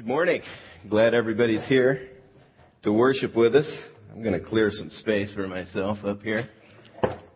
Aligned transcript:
Good 0.00 0.08
morning. 0.08 0.40
Glad 0.88 1.12
everybody's 1.12 1.66
here 1.66 2.08
to 2.84 2.90
worship 2.90 3.36
with 3.36 3.54
us. 3.54 3.70
I'm 4.10 4.22
going 4.22 4.32
to 4.32 4.40
clear 4.40 4.70
some 4.72 4.88
space 4.88 5.30
for 5.34 5.46
myself 5.46 5.98
up 6.06 6.22
here. 6.22 6.48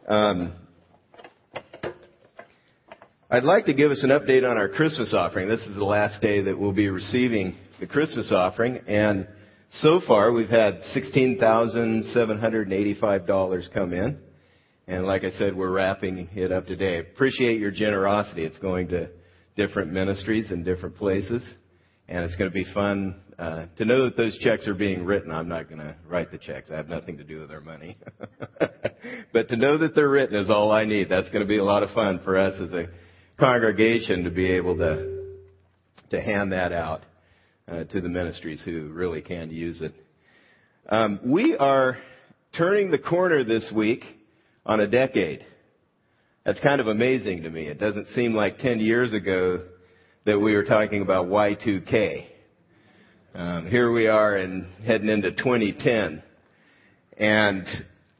Um, 0.08 0.54
I'd 3.30 3.44
like 3.44 3.66
to 3.66 3.74
give 3.74 3.90
us 3.90 4.02
an 4.02 4.08
update 4.08 4.50
on 4.50 4.56
our 4.56 4.70
Christmas 4.70 5.12
offering. 5.12 5.46
This 5.46 5.60
is 5.60 5.76
the 5.76 5.84
last 5.84 6.22
day 6.22 6.40
that 6.40 6.58
we'll 6.58 6.72
be 6.72 6.88
receiving 6.88 7.54
the 7.80 7.86
Christmas 7.86 8.32
offering, 8.32 8.80
and 8.88 9.28
so 9.72 10.00
far 10.08 10.32
we've 10.32 10.48
had 10.48 10.80
$16,785 10.96 13.74
come 13.74 13.92
in. 13.92 14.18
And 14.86 15.04
like 15.04 15.24
I 15.24 15.32
said, 15.32 15.54
we're 15.54 15.70
wrapping 15.70 16.30
it 16.32 16.50
up 16.50 16.66
today. 16.66 17.00
Appreciate 17.00 17.60
your 17.60 17.72
generosity. 17.72 18.42
It's 18.42 18.56
going 18.56 18.88
to 18.88 19.10
different 19.54 19.92
ministries 19.92 20.50
in 20.50 20.64
different 20.64 20.96
places 20.96 21.42
and 22.08 22.24
it's 22.24 22.36
going 22.36 22.50
to 22.50 22.54
be 22.54 22.66
fun 22.72 23.20
uh, 23.38 23.66
to 23.76 23.84
know 23.84 24.04
that 24.04 24.16
those 24.16 24.38
checks 24.38 24.68
are 24.68 24.74
being 24.74 25.04
written. 25.04 25.30
I'm 25.30 25.48
not 25.48 25.68
going 25.68 25.80
to 25.80 25.96
write 26.06 26.30
the 26.30 26.38
checks. 26.38 26.70
I 26.70 26.76
have 26.76 26.88
nothing 26.88 27.16
to 27.18 27.24
do 27.24 27.40
with 27.40 27.48
their 27.48 27.60
money. 27.60 27.96
but 29.32 29.48
to 29.48 29.56
know 29.56 29.78
that 29.78 29.94
they're 29.94 30.08
written 30.08 30.36
is 30.36 30.50
all 30.50 30.70
I 30.70 30.84
need. 30.84 31.08
That's 31.08 31.28
going 31.30 31.42
to 31.42 31.48
be 31.48 31.58
a 31.58 31.64
lot 31.64 31.82
of 31.82 31.90
fun 31.90 32.20
for 32.24 32.38
us 32.38 32.60
as 32.60 32.72
a 32.72 32.88
congregation 33.38 34.24
to 34.24 34.30
be 34.30 34.50
able 34.52 34.76
to 34.76 35.14
to 36.10 36.20
hand 36.20 36.52
that 36.52 36.72
out 36.72 37.02
uh, 37.66 37.84
to 37.84 38.00
the 38.00 38.08
ministries 38.08 38.62
who 38.64 38.90
really 38.92 39.22
can 39.22 39.50
use 39.50 39.80
it. 39.80 39.94
Um, 40.88 41.18
we 41.24 41.56
are 41.56 41.98
turning 42.56 42.90
the 42.90 42.98
corner 42.98 43.42
this 43.42 43.72
week 43.74 44.04
on 44.64 44.80
a 44.80 44.86
decade. 44.86 45.44
That's 46.44 46.60
kind 46.60 46.80
of 46.80 46.86
amazing 46.86 47.42
to 47.42 47.50
me. 47.50 47.66
It 47.66 47.80
doesn't 47.80 48.08
seem 48.08 48.34
like 48.34 48.58
10 48.58 48.80
years 48.80 49.12
ago 49.12 49.64
that 50.24 50.40
we 50.40 50.54
were 50.54 50.64
talking 50.64 51.02
about 51.02 51.26
Y2K. 51.26 52.24
Um, 53.34 53.66
here 53.66 53.92
we 53.92 54.06
are 54.06 54.36
and 54.36 54.66
heading 54.84 55.08
into 55.08 55.32
2010. 55.32 56.22
And 57.18 57.66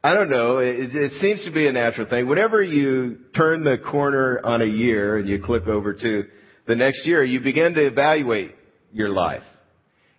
I 0.03 0.13
don't 0.13 0.29
know, 0.29 0.59
it, 0.59 0.93
it 0.93 1.13
seems 1.19 1.43
to 1.45 1.51
be 1.51 1.67
a 1.67 1.71
natural 1.71 2.07
thing. 2.07 2.27
Whenever 2.27 2.61
you 2.61 3.17
turn 3.35 3.63
the 3.63 3.79
corner 3.79 4.39
on 4.43 4.61
a 4.61 4.67
year 4.67 5.17
and 5.17 5.27
you 5.27 5.41
click 5.41 5.65
over 5.65 5.95
to 5.95 6.25
the 6.67 6.75
next 6.75 7.07
year, 7.07 7.23
you 7.23 7.39
begin 7.39 7.73
to 7.73 7.87
evaluate 7.87 8.53
your 8.93 9.09
life. 9.09 9.43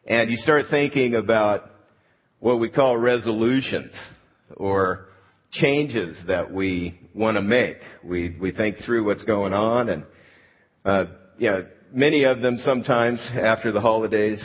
And 0.06 0.28
you 0.28 0.38
start 0.38 0.66
thinking 0.70 1.14
about 1.14 1.70
what 2.40 2.58
we 2.58 2.68
call 2.68 2.96
resolutions 2.96 3.92
or 4.56 5.06
changes 5.52 6.16
that 6.26 6.52
we 6.52 6.98
want 7.14 7.36
to 7.36 7.42
make. 7.42 7.76
We, 8.02 8.36
we 8.40 8.50
think 8.50 8.78
through 8.84 9.04
what's 9.04 9.24
going 9.24 9.52
on 9.52 9.88
and, 9.88 10.04
uh, 10.84 11.04
you 11.38 11.50
know, 11.50 11.66
many 11.92 12.24
of 12.24 12.40
them 12.40 12.58
sometimes 12.58 13.20
after 13.34 13.72
the 13.72 13.80
holidays 13.80 14.42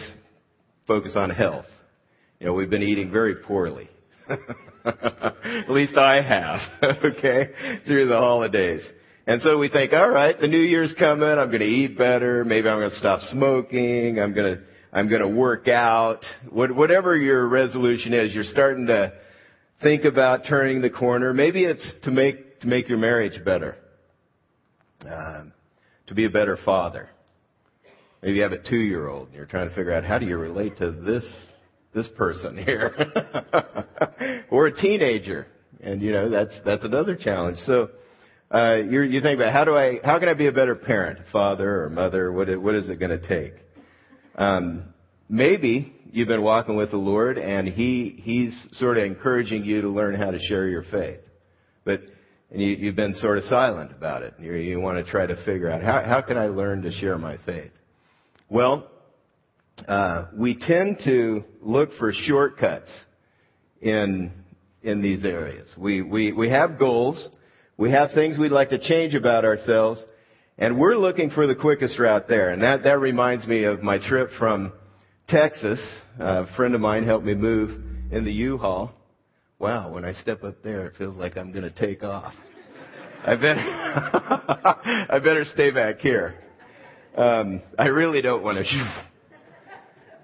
focus 0.88 1.14
on 1.16 1.30
health. 1.30 1.66
You 2.40 2.48
know, 2.48 2.54
we've 2.54 2.70
been 2.70 2.84
eating 2.84 3.12
very 3.12 3.36
poorly. 3.36 3.90
At 4.86 5.70
least 5.70 5.96
I 5.98 6.22
have, 6.22 6.60
okay, 7.06 7.50
through 7.86 8.08
the 8.08 8.18
holidays. 8.18 8.82
And 9.28 9.42
so 9.42 9.60
we 9.60 9.70
think, 9.70 9.94
all 9.94 10.10
right, 10.10 10.38
the 10.38 10.48
new 10.48 10.60
year's 10.60 10.94
coming, 10.98 11.28
I'm 11.28 11.50
going 11.50 11.60
to 11.60 11.66
eat 11.66 11.98
better, 11.98 12.44
maybe 12.44 12.68
I'm 12.68 12.80
going 12.80 12.90
to 12.90 12.96
stop 12.96 13.20
smoking, 13.32 14.20
I'm 14.20 14.34
going 14.34 14.56
to, 14.56 14.64
I'm 14.92 15.08
going 15.08 15.22
to 15.22 15.28
work 15.28 15.68
out. 15.68 16.26
What, 16.50 16.76
whatever 16.76 17.16
your 17.16 17.48
resolution 17.48 18.14
is, 18.14 18.34
you're 18.34 18.44
starting 18.44 18.88
to 18.88 19.14
think 19.82 20.04
about 20.04 20.42
turning 20.48 20.82
the 20.82 20.90
corner. 20.90 21.34
Maybe 21.34 21.64
it's 21.64 21.88
to 22.04 22.12
make, 22.12 22.62
to 22.62 22.68
make 22.68 22.90
your 22.90 22.98
marriage 22.98 23.44
better. 23.46 23.78
Um, 25.06 25.54
to 26.08 26.16
be 26.16 26.26
a 26.26 26.30
better 26.30 26.58
father. 26.66 27.10
Maybe 28.22 28.38
you 28.38 28.44
have 28.44 28.52
a 28.52 28.62
two-year-old 28.62 29.28
and 29.28 29.36
you're 29.36 29.48
trying 29.48 29.70
to 29.70 29.76
figure 29.76 29.94
out 29.94 30.04
how 30.04 30.20
do 30.20 30.26
you 30.26 30.38
relate 30.38 30.78
to 30.78 30.92
this 30.92 31.24
this 31.94 32.08
person 32.16 32.56
here, 32.58 32.96
or 34.50 34.68
a 34.68 34.76
teenager, 34.82 35.48
and 35.82 36.02
you 36.02 36.12
know 36.12 36.30
that's 36.30 36.54
that's 36.64 36.86
another 36.86 37.16
challenge. 37.16 37.58
So 37.66 37.90
uh, 38.52 38.78
you 38.90 39.02
you 39.02 39.22
think 39.22 39.40
about 39.40 39.54
how 39.54 39.66
do 39.66 39.76
I 39.76 40.00
how 40.04 40.20
can 40.20 40.30
I 40.30 40.34
be 40.34 40.48
a 40.48 40.52
better 40.52 40.76
parent, 40.76 41.20
father 41.32 41.84
or 41.84 41.90
mother? 41.90 42.32
What 42.32 42.48
what 42.62 42.76
is 42.76 42.90
it 42.90 43.00
going 43.00 43.20
to 43.20 43.28
take? 43.28 43.54
Um, 44.36 44.94
maybe 45.28 45.94
you've 46.12 46.28
been 46.28 46.44
walking 46.44 46.78
with 46.78 46.92
the 46.92 46.98
Lord 46.98 47.38
and 47.38 47.68
he 47.68 48.22
he's 48.22 48.54
sort 48.74 48.98
of 48.98 49.04
encouraging 49.04 49.66
you 49.66 49.82
to 49.82 49.90
learn 49.90 50.16
how 50.16 50.32
to 50.32 50.40
share 50.40 50.68
your 50.68 50.84
faith, 50.84 51.20
but 51.84 52.02
and 52.52 52.62
you, 52.62 52.70
you've 52.70 52.96
been 52.96 53.16
sort 53.16 53.38
of 53.38 53.46
silent 53.46 53.92
about 53.92 54.22
it. 54.24 54.36
You, 54.40 54.54
you 54.54 54.80
want 54.80 55.04
to 55.04 55.10
try 55.10 55.26
to 55.26 55.36
figure 55.44 55.70
out 55.70 55.82
how 55.82 56.04
how 56.04 56.22
can 56.22 56.38
I 56.38 56.48
learn 56.48 56.84
to 56.84 56.92
share 56.92 57.18
my 57.18 57.38
faith. 57.46 57.72
Well, 58.52 58.86
uh, 59.88 60.26
we 60.36 60.58
tend 60.60 61.00
to 61.06 61.46
look 61.62 61.92
for 61.98 62.12
shortcuts 62.12 62.90
in 63.80 64.34
in 64.84 65.02
these 65.02 65.24
areas. 65.24 65.70
We, 65.78 66.02
we 66.02 66.34
we 66.34 66.50
have 66.50 66.78
goals, 66.78 67.30
we 67.78 67.92
have 67.92 68.12
things 68.12 68.38
we'd 68.38 68.52
like 68.52 68.72
to 68.72 68.78
change 68.78 69.16
about 69.16 69.46
ourselves, 69.46 70.04
and 70.58 70.78
we're 70.78 70.98
looking 70.98 71.30
for 71.30 71.48
the 71.48 71.56
quickest 71.56 71.98
route 71.98 72.28
there. 72.28 72.50
And 72.50 72.62
that 72.62 72.84
that 72.84 73.00
reminds 73.00 73.48
me 73.48 73.64
of 73.64 73.84
my 73.84 74.06
trip 74.06 74.32
from 74.38 74.74
Texas. 75.30 75.80
a 76.20 76.54
friend 76.58 76.76
of 76.76 76.82
mine 76.82 77.06
helped 77.06 77.26
me 77.26 77.36
move 77.36 77.82
in 78.12 78.26
the 78.26 78.34
U-Haul. 78.34 78.92
Wow, 79.60 79.94
when 79.94 80.04
I 80.04 80.12
step 80.12 80.44
up 80.44 80.62
there, 80.62 80.88
it 80.88 80.98
feels 80.98 81.16
like 81.16 81.38
I'm 81.38 81.54
going 81.54 81.64
to 81.64 81.72
take 81.72 82.04
off. 82.04 82.34
I 83.24 83.36
better 83.36 83.62
I 85.10 85.20
better 85.24 85.46
stay 85.46 85.72
back 85.72 86.00
here. 86.00 86.36
Um, 87.16 87.62
I 87.78 87.88
really 87.88 88.22
don't 88.22 88.42
want 88.42 88.58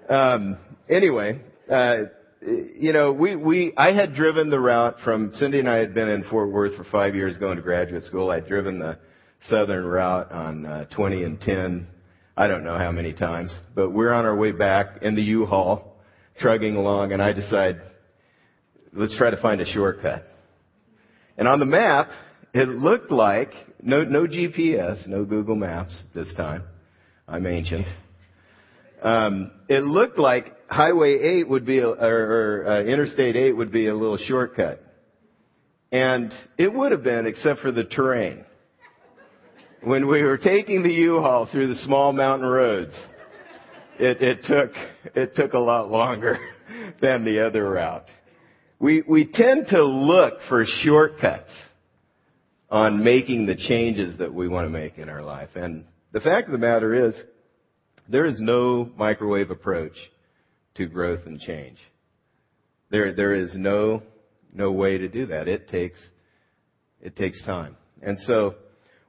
to. 0.08 0.14
Um, 0.14 0.58
anyway, 0.88 1.38
uh, 1.70 2.04
you 2.40 2.94
know, 2.94 3.12
we, 3.12 3.36
we, 3.36 3.74
I 3.76 3.92
had 3.92 4.14
driven 4.14 4.48
the 4.48 4.58
route 4.58 4.96
from, 5.04 5.32
Cindy 5.34 5.58
and 5.58 5.68
I 5.68 5.76
had 5.76 5.92
been 5.92 6.08
in 6.08 6.24
Fort 6.24 6.50
Worth 6.50 6.76
for 6.76 6.84
five 6.84 7.14
years 7.14 7.36
going 7.36 7.56
to 7.56 7.62
graduate 7.62 8.04
school. 8.04 8.30
I'd 8.30 8.46
driven 8.46 8.78
the 8.78 8.98
southern 9.50 9.84
route 9.84 10.32
on 10.32 10.64
uh, 10.64 10.84
20 10.86 11.24
and 11.24 11.38
10, 11.38 11.86
I 12.38 12.46
don't 12.46 12.64
know 12.64 12.78
how 12.78 12.90
many 12.90 13.12
times, 13.12 13.54
but 13.74 13.90
we're 13.90 14.12
on 14.12 14.24
our 14.24 14.34
way 14.34 14.52
back 14.52 15.02
in 15.02 15.14
the 15.14 15.22
U-Haul, 15.22 15.94
trugging 16.38 16.76
along, 16.76 17.12
and 17.12 17.20
I 17.20 17.34
decide, 17.34 17.82
let's 18.94 19.16
try 19.18 19.28
to 19.28 19.40
find 19.42 19.60
a 19.60 19.66
shortcut. 19.66 20.26
And 21.36 21.46
on 21.46 21.60
the 21.60 21.66
map, 21.66 22.08
it 22.54 22.68
looked 22.68 23.10
like, 23.10 23.50
no, 23.82 24.04
no 24.04 24.26
GPS, 24.26 25.06
no 25.06 25.26
Google 25.26 25.56
Maps 25.56 26.00
this 26.14 26.32
time, 26.34 26.62
I'm 27.28 27.46
ancient. 27.46 27.86
Um, 29.02 29.52
it 29.68 29.84
looked 29.84 30.18
like 30.18 30.54
Highway 30.68 31.18
8 31.18 31.48
would 31.48 31.66
be, 31.66 31.78
a, 31.78 31.88
or, 31.88 32.62
or 32.62 32.66
uh, 32.66 32.82
Interstate 32.82 33.36
8 33.36 33.52
would 33.52 33.70
be 33.70 33.86
a 33.86 33.94
little 33.94 34.18
shortcut. 34.18 34.82
And 35.92 36.32
it 36.56 36.72
would 36.72 36.92
have 36.92 37.02
been, 37.02 37.26
except 37.26 37.60
for 37.60 37.70
the 37.70 37.84
terrain. 37.84 38.44
When 39.82 40.08
we 40.08 40.22
were 40.22 40.38
taking 40.38 40.82
the 40.82 40.92
U-Haul 40.92 41.48
through 41.52 41.68
the 41.68 41.76
small 41.76 42.12
mountain 42.12 42.48
roads, 42.48 42.98
it, 43.98 44.20
it 44.20 44.44
took, 44.44 44.72
it 45.14 45.36
took 45.36 45.52
a 45.52 45.58
lot 45.58 45.90
longer 45.90 46.38
than 47.00 47.24
the 47.24 47.46
other 47.46 47.70
route. 47.70 48.06
We, 48.80 49.02
we 49.08 49.30
tend 49.32 49.66
to 49.70 49.84
look 49.84 50.34
for 50.48 50.64
shortcuts 50.82 51.50
on 52.70 53.02
making 53.02 53.46
the 53.46 53.56
changes 53.56 54.18
that 54.18 54.32
we 54.32 54.48
want 54.48 54.66
to 54.66 54.70
make 54.70 54.98
in 54.98 55.08
our 55.08 55.22
life. 55.22 55.50
And 55.54 55.84
the 56.12 56.20
fact 56.20 56.46
of 56.46 56.52
the 56.52 56.58
matter 56.58 57.08
is, 57.08 57.14
there 58.08 58.26
is 58.26 58.40
no 58.40 58.90
microwave 58.96 59.50
approach 59.50 59.92
to 60.76 60.86
growth 60.86 61.26
and 61.26 61.38
change. 61.38 61.78
There, 62.90 63.12
there 63.12 63.34
is 63.34 63.54
no, 63.54 64.02
no 64.52 64.72
way 64.72 64.96
to 64.98 65.08
do 65.08 65.26
that. 65.26 65.48
It 65.48 65.68
takes, 65.68 65.98
it 67.02 67.16
takes 67.16 67.44
time. 67.44 67.76
And 68.00 68.18
so, 68.20 68.54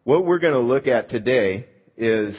what 0.04 0.26
we're 0.26 0.40
going 0.40 0.54
to 0.54 0.60
look 0.60 0.88
at 0.88 1.10
today 1.10 1.68
is, 1.96 2.36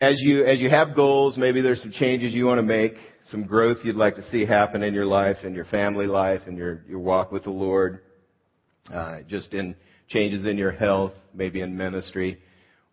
as 0.00 0.16
you, 0.18 0.44
as 0.44 0.58
you 0.58 0.70
have 0.70 0.96
goals, 0.96 1.36
maybe 1.36 1.60
there's 1.60 1.82
some 1.82 1.92
changes 1.92 2.34
you 2.34 2.46
want 2.46 2.58
to 2.58 2.62
make, 2.62 2.94
some 3.30 3.44
growth 3.44 3.78
you'd 3.84 3.94
like 3.94 4.16
to 4.16 4.30
see 4.30 4.44
happen 4.44 4.82
in 4.82 4.94
your 4.94 5.06
life, 5.06 5.38
in 5.44 5.54
your 5.54 5.64
family 5.66 6.06
life, 6.06 6.42
in 6.48 6.56
your, 6.56 6.82
your 6.88 6.98
walk 6.98 7.30
with 7.30 7.44
the 7.44 7.50
Lord, 7.50 8.00
uh, 8.92 9.20
just 9.28 9.52
in 9.52 9.76
changes 10.08 10.44
in 10.44 10.58
your 10.58 10.72
health, 10.72 11.12
maybe 11.32 11.60
in 11.60 11.76
ministry 11.76 12.40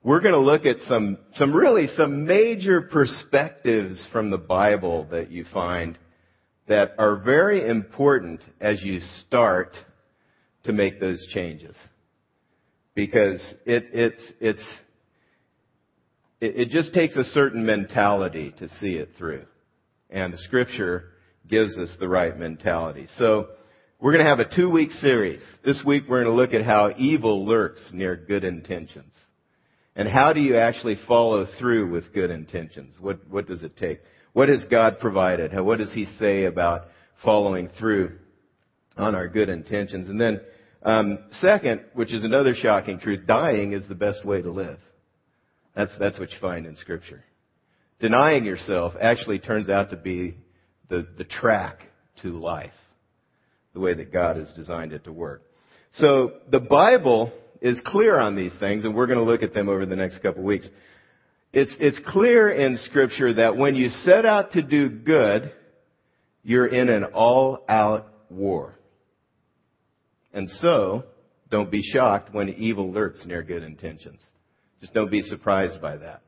we're 0.03 0.21
going 0.21 0.33
to 0.33 0.39
look 0.39 0.65
at 0.65 0.77
some, 0.87 1.17
some 1.35 1.53
really 1.53 1.87
some 1.95 2.25
major 2.25 2.81
perspectives 2.81 4.03
from 4.11 4.31
the 4.31 4.37
Bible 4.37 5.07
that 5.11 5.29
you 5.29 5.45
find 5.53 5.97
that 6.67 6.93
are 6.97 7.17
very 7.19 7.67
important 7.67 8.41
as 8.59 8.81
you 8.81 8.99
start 9.27 9.75
to 10.63 10.73
make 10.73 10.99
those 10.99 11.25
changes. 11.33 11.75
Because 12.95 13.41
it, 13.65 13.85
it's, 13.93 14.33
it's, 14.39 14.67
it, 16.39 16.55
it 16.57 16.69
just 16.69 16.93
takes 16.93 17.15
a 17.15 17.23
certain 17.23 17.65
mentality 17.65 18.53
to 18.59 18.69
see 18.79 18.93
it 18.93 19.09
through. 19.17 19.45
And 20.09 20.33
the 20.33 20.37
scripture 20.39 21.05
gives 21.47 21.77
us 21.77 21.89
the 21.99 22.09
right 22.09 22.37
mentality. 22.37 23.07
So, 23.17 23.49
we're 24.01 24.13
going 24.13 24.25
to 24.25 24.29
have 24.29 24.39
a 24.39 24.55
two 24.55 24.67
week 24.67 24.89
series. 24.93 25.41
This 25.63 25.79
week 25.85 26.05
we're 26.09 26.23
going 26.23 26.35
to 26.35 26.41
look 26.41 26.55
at 26.55 26.65
how 26.65 26.91
evil 26.97 27.45
lurks 27.45 27.87
near 27.93 28.15
good 28.15 28.43
intentions. 28.43 29.13
And 29.95 30.07
how 30.07 30.33
do 30.33 30.39
you 30.39 30.57
actually 30.57 30.97
follow 31.07 31.45
through 31.59 31.91
with 31.91 32.13
good 32.13 32.29
intentions? 32.29 32.95
What, 32.99 33.27
what 33.29 33.47
does 33.47 33.61
it 33.63 33.75
take? 33.77 33.99
What 34.33 34.49
has 34.49 34.63
God 34.69 34.99
provided? 34.99 35.53
What 35.59 35.79
does 35.79 35.93
He 35.93 36.05
say 36.17 36.45
about 36.45 36.85
following 37.23 37.69
through 37.77 38.17
on 38.95 39.15
our 39.15 39.27
good 39.27 39.49
intentions? 39.49 40.09
And 40.09 40.19
then, 40.19 40.41
um, 40.83 41.19
second, 41.41 41.81
which 41.93 42.13
is 42.13 42.23
another 42.23 42.55
shocking 42.55 42.99
truth, 42.99 43.27
dying 43.27 43.73
is 43.73 43.87
the 43.89 43.95
best 43.95 44.25
way 44.25 44.41
to 44.41 44.49
live. 44.49 44.79
That's, 45.75 45.91
that's 45.99 46.19
what 46.19 46.31
you 46.31 46.37
find 46.39 46.65
in 46.65 46.77
Scripture. 46.77 47.23
Denying 47.99 48.45
yourself 48.45 48.93
actually 48.99 49.39
turns 49.39 49.69
out 49.69 49.89
to 49.91 49.97
be 49.97 50.35
the, 50.89 51.07
the 51.17 51.23
track 51.23 51.79
to 52.21 52.29
life, 52.29 52.71
the 53.73 53.79
way 53.79 53.93
that 53.93 54.11
God 54.11 54.37
has 54.37 54.51
designed 54.53 54.93
it 54.93 55.03
to 55.03 55.11
work. 55.11 55.43
So 55.95 56.33
the 56.49 56.59
Bible 56.59 57.31
is 57.61 57.79
clear 57.85 58.17
on 58.17 58.35
these 58.35 58.53
things, 58.59 58.83
and 58.83 58.95
we're 58.95 59.07
going 59.07 59.19
to 59.19 59.25
look 59.25 59.43
at 59.43 59.53
them 59.53 59.69
over 59.69 59.85
the 59.85 59.95
next 59.95 60.19
couple 60.21 60.41
of 60.41 60.45
weeks. 60.45 60.67
It's, 61.53 61.75
it's 61.79 61.99
clear 62.07 62.49
in 62.49 62.77
Scripture 62.85 63.33
that 63.35 63.57
when 63.57 63.75
you 63.75 63.89
set 64.03 64.25
out 64.25 64.53
to 64.53 64.61
do 64.61 64.89
good, 64.89 65.51
you're 66.43 66.67
in 66.67 66.89
an 66.89 67.05
all-out 67.05 68.07
war. 68.29 68.79
And 70.33 70.49
so, 70.49 71.03
don't 71.51 71.69
be 71.69 71.81
shocked 71.83 72.33
when 72.33 72.49
evil 72.49 72.91
lurks 72.91 73.25
near 73.25 73.43
good 73.43 73.63
intentions. 73.63 74.23
Just 74.79 74.93
don't 74.93 75.11
be 75.11 75.21
surprised 75.21 75.81
by 75.81 75.97
that. 75.97 76.21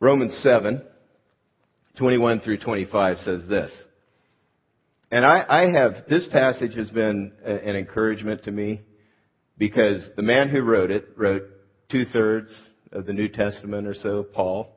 Romans 0.00 0.36
7, 0.42 0.82
21 1.98 2.40
through 2.40 2.58
25 2.58 3.18
says 3.24 3.42
this. 3.48 3.70
And 5.10 5.24
I, 5.24 5.44
I 5.48 5.70
have, 5.70 6.06
this 6.08 6.26
passage 6.32 6.74
has 6.74 6.90
been 6.90 7.32
an 7.44 7.76
encouragement 7.76 8.44
to 8.44 8.50
me 8.50 8.80
because 9.58 10.08
the 10.16 10.22
man 10.22 10.48
who 10.48 10.62
wrote 10.62 10.90
it 10.90 11.08
wrote 11.16 11.44
two 11.90 12.04
thirds 12.06 12.54
of 12.92 13.06
the 13.06 13.12
New 13.12 13.28
Testament 13.28 13.86
or 13.86 13.94
so, 13.94 14.22
Paul, 14.22 14.72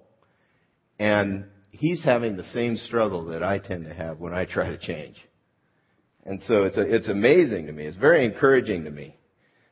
and 0.98 1.46
he's 1.72 2.04
having 2.04 2.36
the 2.36 2.52
same 2.54 2.78
struggle 2.78 3.26
that 3.28 3.44
I 3.44 3.60
tend 3.60 3.86
to 3.86 3.94
have 3.94 4.20
when 4.20 4.34
I 4.34 4.46
try 4.46 4.70
to 4.70 4.78
change. 4.78 5.16
And 6.26 6.42
so 6.48 6.64
it's 6.64 6.78
a, 6.78 6.82
it's 6.82 7.08
amazing 7.08 7.68
to 7.68 7.72
me. 7.72 7.86
It's 7.86 7.98
very 7.98 8.26
encouraging 8.26 8.84
to 8.84 8.92
me 8.92 9.16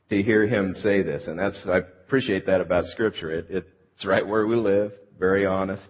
to 0.09 0.21
hear 0.21 0.47
him 0.47 0.73
say 0.75 1.03
this, 1.03 1.27
and 1.27 1.37
that's 1.37 1.59
I 1.65 1.79
appreciate 1.79 2.45
that 2.45 2.61
about 2.61 2.85
Scripture. 2.85 3.31
It, 3.31 3.47
it's 3.49 4.05
right 4.05 4.25
where 4.25 4.47
we 4.47 4.55
live, 4.55 4.93
very 5.19 5.45
honest. 5.45 5.87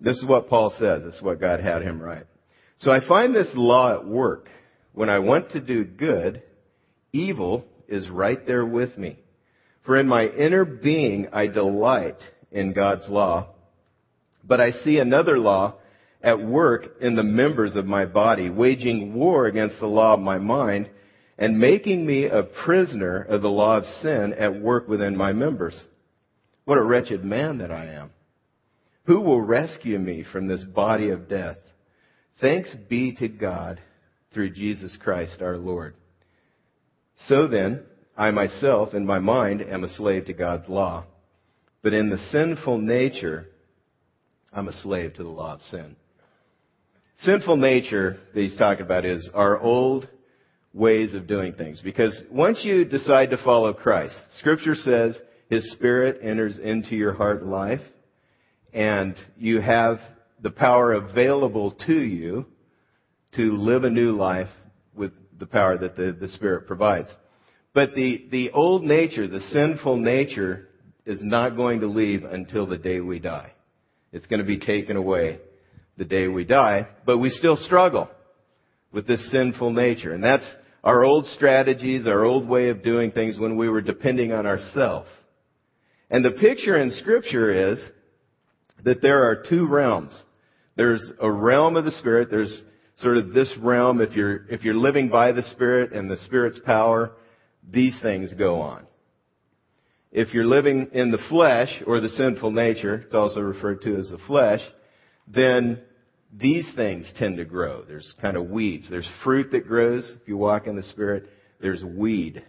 This 0.00 0.16
is 0.16 0.24
what 0.24 0.48
Paul 0.48 0.74
says. 0.78 1.02
This 1.04 1.14
is 1.14 1.22
what 1.22 1.40
God 1.40 1.60
had 1.60 1.82
him 1.82 2.00
write. 2.00 2.26
So 2.78 2.90
I 2.90 3.06
find 3.06 3.34
this 3.34 3.48
law 3.54 3.94
at 3.94 4.06
work. 4.06 4.48
When 4.92 5.10
I 5.10 5.18
want 5.18 5.50
to 5.52 5.60
do 5.60 5.84
good, 5.84 6.42
evil 7.12 7.64
is 7.88 8.08
right 8.08 8.46
there 8.46 8.64
with 8.64 8.96
me. 8.96 9.18
For 9.84 9.98
in 9.98 10.08
my 10.08 10.26
inner 10.26 10.64
being 10.64 11.28
I 11.32 11.46
delight 11.46 12.18
in 12.50 12.72
God's 12.72 13.08
law. 13.08 13.48
But 14.42 14.60
I 14.60 14.70
see 14.84 14.98
another 14.98 15.38
law 15.38 15.74
at 16.22 16.40
work 16.40 16.86
in 17.00 17.16
the 17.16 17.22
members 17.22 17.76
of 17.76 17.84
my 17.84 18.06
body, 18.06 18.48
waging 18.48 19.14
war 19.14 19.46
against 19.46 19.78
the 19.78 19.86
law 19.86 20.14
of 20.14 20.20
my 20.20 20.38
mind 20.38 20.88
and 21.36 21.58
making 21.58 22.06
me 22.06 22.26
a 22.26 22.42
prisoner 22.42 23.20
of 23.22 23.42
the 23.42 23.48
law 23.48 23.78
of 23.78 23.84
sin 24.00 24.32
at 24.38 24.60
work 24.60 24.88
within 24.88 25.16
my 25.16 25.32
members. 25.32 25.78
What 26.64 26.78
a 26.78 26.82
wretched 26.82 27.24
man 27.24 27.58
that 27.58 27.70
I 27.70 27.86
am. 27.86 28.10
Who 29.06 29.20
will 29.20 29.42
rescue 29.42 29.98
me 29.98 30.24
from 30.32 30.46
this 30.46 30.64
body 30.64 31.10
of 31.10 31.28
death? 31.28 31.58
Thanks 32.40 32.70
be 32.88 33.14
to 33.16 33.28
God 33.28 33.80
through 34.32 34.50
Jesus 34.50 34.96
Christ 35.02 35.42
our 35.42 35.58
Lord. 35.58 35.94
So 37.28 37.46
then, 37.48 37.84
I 38.16 38.30
myself, 38.30 38.94
in 38.94 39.06
my 39.06 39.18
mind, 39.18 39.62
am 39.62 39.84
a 39.84 39.88
slave 39.88 40.26
to 40.26 40.32
God's 40.32 40.68
law. 40.68 41.04
But 41.82 41.94
in 41.94 42.10
the 42.10 42.18
sinful 42.30 42.78
nature, 42.78 43.48
I'm 44.52 44.68
a 44.68 44.72
slave 44.72 45.14
to 45.14 45.22
the 45.22 45.28
law 45.28 45.54
of 45.54 45.62
sin. 45.62 45.96
Sinful 47.20 47.56
nature 47.56 48.18
that 48.34 48.40
he's 48.40 48.56
talking 48.56 48.84
about 48.84 49.04
is 49.04 49.30
our 49.34 49.58
old 49.58 50.08
ways 50.72 51.14
of 51.14 51.26
doing 51.26 51.54
things. 51.54 51.80
Because 51.82 52.20
once 52.30 52.60
you 52.64 52.84
decide 52.84 53.30
to 53.30 53.36
follow 53.38 53.72
Christ, 53.72 54.16
Scripture 54.38 54.74
says 54.74 55.16
His 55.48 55.70
Spirit 55.72 56.20
enters 56.22 56.58
into 56.58 56.96
your 56.96 57.14
heart 57.14 57.44
life, 57.44 57.80
and 58.72 59.14
you 59.36 59.60
have 59.60 60.00
the 60.42 60.50
power 60.50 60.92
available 60.92 61.72
to 61.86 61.94
you 61.94 62.46
to 63.36 63.52
live 63.52 63.84
a 63.84 63.90
new 63.90 64.12
life 64.12 64.48
the 65.44 65.50
power 65.50 65.76
that 65.76 65.94
the, 65.94 66.16
the 66.18 66.28
Spirit 66.28 66.66
provides. 66.66 67.08
But 67.74 67.94
the, 67.94 68.26
the 68.30 68.50
old 68.52 68.82
nature, 68.82 69.28
the 69.28 69.46
sinful 69.52 69.98
nature, 69.98 70.68
is 71.04 71.18
not 71.22 71.54
going 71.54 71.80
to 71.80 71.86
leave 71.86 72.24
until 72.24 72.66
the 72.66 72.78
day 72.78 73.00
we 73.00 73.18
die. 73.18 73.52
It's 74.10 74.24
going 74.26 74.40
to 74.40 74.46
be 74.46 74.58
taken 74.58 74.96
away 74.96 75.40
the 75.98 76.06
day 76.06 76.28
we 76.28 76.44
die, 76.44 76.88
but 77.04 77.18
we 77.18 77.28
still 77.28 77.58
struggle 77.58 78.08
with 78.90 79.06
this 79.06 79.30
sinful 79.30 79.70
nature. 79.72 80.14
And 80.14 80.24
that's 80.24 80.46
our 80.82 81.04
old 81.04 81.26
strategies, 81.26 82.06
our 82.06 82.24
old 82.24 82.48
way 82.48 82.70
of 82.70 82.82
doing 82.82 83.10
things 83.10 83.38
when 83.38 83.58
we 83.58 83.68
were 83.68 83.82
depending 83.82 84.32
on 84.32 84.46
ourselves. 84.46 85.08
And 86.08 86.24
the 86.24 86.32
picture 86.32 86.80
in 86.80 86.90
scripture 86.90 87.72
is 87.72 87.80
that 88.82 89.02
there 89.02 89.24
are 89.24 89.44
two 89.46 89.66
realms. 89.68 90.18
There's 90.76 91.04
a 91.20 91.30
realm 91.30 91.76
of 91.76 91.84
the 91.84 91.92
Spirit. 91.92 92.30
There's 92.30 92.62
sort 92.98 93.16
of 93.16 93.32
this 93.32 93.52
realm. 93.60 94.00
If 94.00 94.12
you're, 94.12 94.46
if 94.48 94.64
you're 94.64 94.74
living 94.74 95.08
by 95.08 95.32
the 95.32 95.42
Spirit 95.52 95.92
and 95.92 96.10
the 96.10 96.18
Spirit's 96.26 96.60
power, 96.64 97.12
these 97.70 97.94
things 98.02 98.32
go 98.34 98.60
on. 98.60 98.86
If 100.12 100.32
you're 100.32 100.46
living 100.46 100.90
in 100.92 101.10
the 101.10 101.18
flesh 101.28 101.82
or 101.86 102.00
the 102.00 102.08
sinful 102.10 102.52
nature, 102.52 103.02
it's 103.06 103.14
also 103.14 103.40
referred 103.40 103.82
to 103.82 103.98
as 103.98 104.10
the 104.10 104.18
flesh, 104.26 104.60
then 105.26 105.80
these 106.32 106.66
things 106.76 107.10
tend 107.16 107.38
to 107.38 107.44
grow. 107.44 107.82
There's 107.82 108.14
kind 108.20 108.36
of 108.36 108.48
weeds. 108.48 108.86
There's 108.88 109.08
fruit 109.24 109.50
that 109.52 109.66
grows 109.66 110.10
if 110.20 110.28
you 110.28 110.36
walk 110.36 110.66
in 110.66 110.76
the 110.76 110.82
Spirit. 110.84 111.28
There's 111.60 111.82
weed 111.82 112.44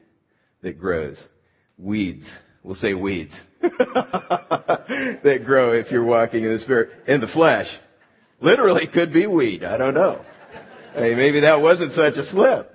that 0.61 0.79
grows. 0.79 1.17
Weeds. 1.77 2.25
We'll 2.63 2.75
say 2.75 2.93
weeds. 2.93 3.33
that 3.61 5.41
grow 5.45 5.71
if 5.73 5.91
you're 5.91 6.05
walking 6.05 6.43
in 6.43 6.53
the 6.53 6.59
Spirit. 6.59 6.89
In 7.07 7.21
the 7.21 7.27
flesh. 7.27 7.67
Literally 8.41 8.87
could 8.91 9.13
be 9.13 9.27
weed. 9.27 9.63
I 9.63 9.77
don't 9.77 9.93
know. 9.93 10.23
Hey, 10.95 11.13
maybe 11.13 11.41
that 11.41 11.59
wasn't 11.59 11.91
such 11.91 12.13
a 12.13 12.23
slip. 12.31 12.73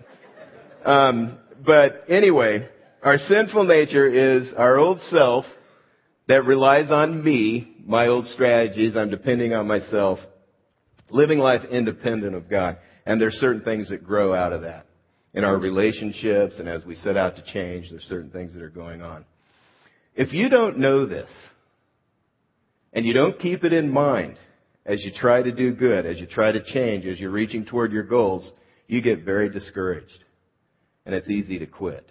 Um, 0.85 1.39
but 1.65 2.05
anyway, 2.07 2.69
our 3.03 3.17
sinful 3.17 3.65
nature 3.65 4.07
is 4.07 4.53
our 4.55 4.77
old 4.77 5.01
self 5.09 5.47
that 6.29 6.45
relies 6.45 6.91
on 6.91 7.25
me, 7.25 7.77
my 7.87 8.09
old 8.09 8.27
strategies. 8.27 8.95
I'm 8.95 9.09
depending 9.09 9.55
on 9.55 9.67
myself, 9.67 10.19
living 11.09 11.39
life 11.39 11.63
independent 11.71 12.35
of 12.35 12.51
God. 12.51 12.77
And 13.07 13.19
there's 13.19 13.37
certain 13.37 13.63
things 13.63 13.89
that 13.89 14.05
grow 14.05 14.35
out 14.35 14.53
of 14.53 14.63
that 14.63 14.85
in 15.33 15.43
our 15.43 15.59
relationships 15.59 16.59
and 16.59 16.69
as 16.69 16.85
we 16.85 16.97
set 16.97 17.17
out 17.17 17.37
to 17.37 17.43
change, 17.55 17.89
there's 17.89 18.03
certain 18.03 18.31
things 18.31 18.53
that 18.53 18.63
are 18.63 18.69
going 18.69 19.01
on. 19.01 19.25
If 20.15 20.35
you 20.35 20.51
don't 20.51 20.77
know 20.77 21.07
this 21.07 21.31
and 22.93 23.07
you 23.07 23.15
don't 23.15 23.39
keep 23.39 23.65
it 23.65 23.73
in 23.73 23.91
mind 23.91 24.37
as 24.87 25.05
you 25.05 25.13
try 25.13 25.43
to 25.43 25.53
do 25.53 25.75
good, 25.75 26.07
as 26.07 26.19
you 26.19 26.27
try 26.27 26.53
to 26.53 26.63
change, 26.63 27.07
as 27.07 27.21
you're 27.21 27.31
reaching 27.31 27.65
toward 27.65 27.93
your 27.93 28.03
goals, 28.03 28.51
you 28.87 29.03
get 29.03 29.25
very 29.25 29.49
discouraged 29.49 30.25
and 31.07 31.15
it's 31.15 31.29
easy 31.29 31.59
to 31.59 31.67
quit. 31.67 32.09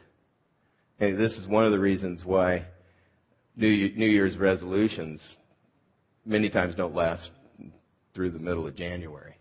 And 1.00 1.18
this 1.18 1.34
is 1.34 1.48
one 1.48 1.66
of 1.66 1.72
the 1.72 1.80
reasons 1.80 2.22
why 2.24 2.66
New, 3.56 3.68
Year's 3.68 4.38
resolutions 4.38 5.22
many 6.26 6.50
times 6.50 6.76
don't 6.76 6.96
last 6.96 7.30
through 8.14 8.32
the 8.32 8.40
middle 8.40 8.68
of 8.68 8.76
January. 8.76 9.36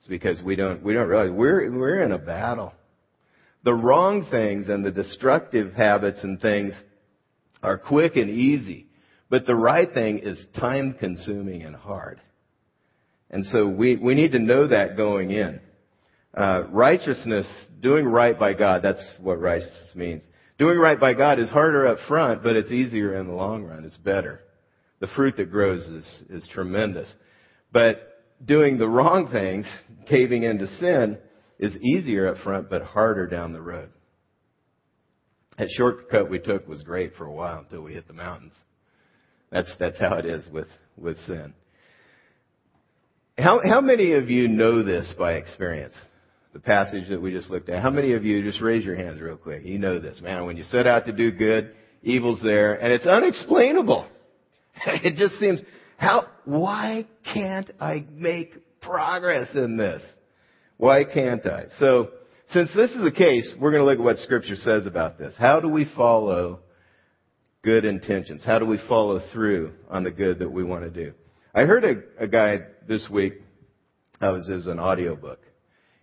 It's 0.00 0.08
because 0.08 0.42
we 0.42 0.56
don't, 0.56 0.82
we 0.82 0.94
don't 0.94 1.08
realize 1.08 1.30
we're, 1.30 1.70
we're 1.70 2.02
in 2.02 2.12
a 2.12 2.18
battle. 2.18 2.72
The 3.64 3.74
wrong 3.74 4.26
things 4.30 4.68
and 4.68 4.84
the 4.84 4.92
destructive 4.92 5.74
habits 5.74 6.22
and 6.22 6.40
things 6.40 6.72
are 7.62 7.78
quick 7.78 8.16
and 8.16 8.30
easy, 8.30 8.86
but 9.28 9.46
the 9.46 9.54
right 9.54 9.92
thing 9.92 10.20
is 10.20 10.44
time 10.58 10.94
consuming 10.98 11.62
and 11.62 11.74
hard. 11.74 12.20
And 13.30 13.44
so 13.46 13.66
we, 13.66 13.96
we 13.96 14.14
need 14.14 14.32
to 14.32 14.38
know 14.38 14.68
that 14.68 14.96
going 14.96 15.30
in. 15.32 15.60
Uh, 16.34 16.64
righteousness 16.70 17.46
doing 17.80 18.06
right 18.06 18.38
by 18.38 18.54
God, 18.54 18.82
that's 18.82 19.04
what 19.20 19.40
righteousness 19.40 19.90
means. 19.94 20.22
Doing 20.58 20.78
right 20.78 20.98
by 20.98 21.14
God 21.14 21.38
is 21.38 21.50
harder 21.50 21.86
up 21.86 21.98
front, 22.08 22.42
but 22.42 22.56
it's 22.56 22.70
easier 22.70 23.16
in 23.16 23.26
the 23.26 23.32
long 23.32 23.64
run. 23.64 23.84
It's 23.84 23.96
better. 23.96 24.40
The 25.00 25.08
fruit 25.08 25.36
that 25.36 25.50
grows 25.50 25.82
is, 25.82 26.22
is 26.30 26.48
tremendous. 26.52 27.08
But 27.72 28.22
doing 28.44 28.78
the 28.78 28.88
wrong 28.88 29.28
things, 29.30 29.66
caving 30.08 30.44
into 30.44 30.66
sin, 30.78 31.18
is 31.58 31.74
easier 31.76 32.28
up 32.28 32.38
front, 32.38 32.70
but 32.70 32.82
harder 32.82 33.26
down 33.26 33.52
the 33.52 33.60
road. 33.60 33.90
That 35.58 35.68
shortcut 35.70 36.30
we 36.30 36.38
took 36.38 36.68
was 36.68 36.82
great 36.82 37.14
for 37.14 37.24
a 37.24 37.32
while 37.32 37.60
until 37.60 37.82
we 37.82 37.94
hit 37.94 38.06
the 38.06 38.12
mountains. 38.12 38.52
That's, 39.56 39.72
that's 39.78 39.98
how 39.98 40.16
it 40.16 40.26
is 40.26 40.46
with, 40.52 40.68
with 40.98 41.16
sin. 41.20 41.54
How, 43.38 43.62
how 43.64 43.80
many 43.80 44.12
of 44.12 44.28
you 44.28 44.48
know 44.48 44.82
this 44.82 45.14
by 45.18 45.34
experience? 45.34 45.94
the 46.52 46.60
passage 46.62 47.10
that 47.10 47.20
we 47.20 47.30
just 47.32 47.50
looked 47.50 47.68
at. 47.68 47.82
How 47.82 47.90
many 47.90 48.14
of 48.14 48.24
you, 48.24 48.42
just 48.42 48.62
raise 48.62 48.82
your 48.82 48.94
hands 48.94 49.20
real 49.20 49.36
quick, 49.36 49.66
you 49.66 49.76
know 49.76 49.98
this, 49.98 50.22
man, 50.22 50.46
when 50.46 50.56
you 50.56 50.62
set 50.62 50.86
out 50.86 51.04
to 51.04 51.12
do 51.12 51.30
good, 51.30 51.74
evil's 52.02 52.42
there, 52.42 52.72
and 52.72 52.90
it's 52.94 53.04
unexplainable. 53.04 54.08
It 54.86 55.16
just 55.16 55.38
seems, 55.38 55.60
how, 55.98 56.28
why 56.46 57.06
can't 57.30 57.70
I 57.78 58.06
make 58.10 58.54
progress 58.80 59.48
in 59.54 59.76
this? 59.76 60.02
Why 60.78 61.04
can't 61.04 61.44
I? 61.44 61.64
So, 61.78 62.08
since 62.52 62.70
this 62.74 62.90
is 62.92 63.02
the 63.02 63.12
case, 63.12 63.52
we're 63.60 63.72
going 63.72 63.82
to 63.82 63.86
look 63.86 63.98
at 63.98 64.04
what 64.04 64.16
Scripture 64.18 64.56
says 64.56 64.86
about 64.86 65.18
this. 65.18 65.34
How 65.36 65.60
do 65.60 65.68
we 65.68 65.86
follow 65.94 66.60
good 67.62 67.84
intentions? 67.84 68.44
How 68.44 68.58
do 68.58 68.66
we 68.66 68.78
follow 68.88 69.20
through 69.32 69.72
on 69.88 70.04
the 70.04 70.10
good 70.10 70.40
that 70.40 70.50
we 70.50 70.64
want 70.64 70.84
to 70.84 70.90
do? 70.90 71.12
I 71.54 71.62
heard 71.62 71.84
a, 71.84 72.24
a 72.24 72.28
guy 72.28 72.58
this 72.86 73.08
week, 73.10 73.34
I 74.20 74.30
was, 74.32 74.48
was 74.48 74.66
an 74.66 74.78
audiobook, 74.78 75.40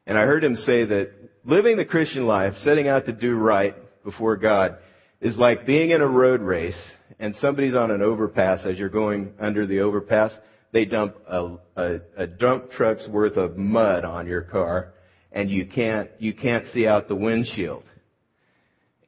and 0.05 0.17
I 0.17 0.21
heard 0.21 0.43
him 0.43 0.55
say 0.55 0.85
that 0.85 1.11
living 1.45 1.77
the 1.77 1.85
Christian 1.85 2.25
life, 2.25 2.53
setting 2.63 2.87
out 2.87 3.05
to 3.05 3.13
do 3.13 3.35
right 3.35 3.75
before 4.03 4.37
God, 4.37 4.77
is 5.21 5.37
like 5.37 5.65
being 5.65 5.91
in 5.91 6.01
a 6.01 6.07
road 6.07 6.41
race 6.41 6.79
and 7.19 7.35
somebody's 7.35 7.75
on 7.75 7.91
an 7.91 8.01
overpass 8.01 8.65
as 8.65 8.77
you're 8.77 8.89
going 8.89 9.33
under 9.39 9.65
the 9.65 9.79
overpass. 9.79 10.31
They 10.73 10.85
dump 10.85 11.15
a, 11.27 11.57
a, 11.77 11.99
a 12.17 12.27
dump 12.27 12.71
truck's 12.71 13.07
worth 13.07 13.37
of 13.37 13.57
mud 13.57 14.03
on 14.03 14.27
your 14.27 14.41
car 14.41 14.93
and 15.31 15.49
you 15.49 15.65
can't, 15.65 16.09
you 16.19 16.33
can't 16.33 16.65
see 16.73 16.85
out 16.85 17.07
the 17.07 17.15
windshield. 17.15 17.83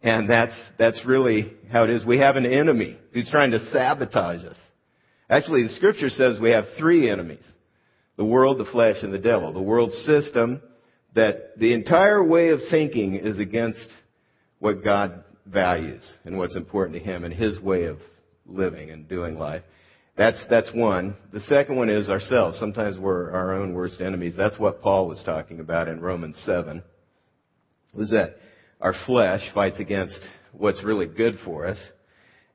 And 0.05 0.29
that's, 0.29 0.53
that's 0.77 1.03
really 1.03 1.51
how 1.71 1.85
it 1.85 1.89
is. 1.89 2.05
We 2.05 2.19
have 2.19 2.35
an 2.35 2.45
enemy 2.45 2.95
who's 3.11 3.27
trying 3.31 3.51
to 3.51 3.71
sabotage 3.71 4.45
us. 4.45 4.55
Actually, 5.27 5.63
the 5.63 5.69
scripture 5.69 6.09
says 6.09 6.39
we 6.39 6.51
have 6.51 6.65
three 6.77 7.09
enemies. 7.09 7.43
The 8.15 8.23
world, 8.23 8.59
the 8.59 8.65
flesh, 8.71 8.97
and 9.01 9.11
the 9.11 9.17
devil. 9.17 9.51
The 9.51 9.63
world 9.63 9.91
system 9.91 10.61
that 11.15 11.57
the 11.57 11.73
entire 11.73 12.23
way 12.23 12.49
of 12.49 12.59
thinking 12.69 13.15
is 13.15 13.39
against 13.39 13.87
what 14.59 14.83
God 14.83 15.23
values 15.47 16.03
and 16.23 16.37
what's 16.37 16.55
important 16.55 16.99
to 16.99 17.03
him 17.03 17.23
and 17.23 17.33
his 17.33 17.59
way 17.59 17.85
of 17.85 17.97
living 18.45 18.91
and 18.91 19.09
doing 19.09 19.39
life. 19.39 19.63
That's, 20.15 20.37
that's 20.51 20.69
one. 20.71 21.15
The 21.33 21.39
second 21.41 21.77
one 21.77 21.89
is 21.89 22.11
ourselves. 22.11 22.59
Sometimes 22.59 22.99
we're 22.99 23.31
our 23.31 23.59
own 23.59 23.73
worst 23.73 23.99
enemies. 23.99 24.35
That's 24.37 24.59
what 24.59 24.83
Paul 24.83 25.07
was 25.07 25.23
talking 25.25 25.59
about 25.59 25.87
in 25.87 25.99
Romans 25.99 26.39
7. 26.45 26.83
Was 27.91 28.11
that 28.11 28.37
our 28.81 28.93
flesh 29.05 29.41
fights 29.53 29.79
against 29.79 30.19
what's 30.51 30.83
really 30.83 31.07
good 31.07 31.39
for 31.43 31.65
us. 31.65 31.77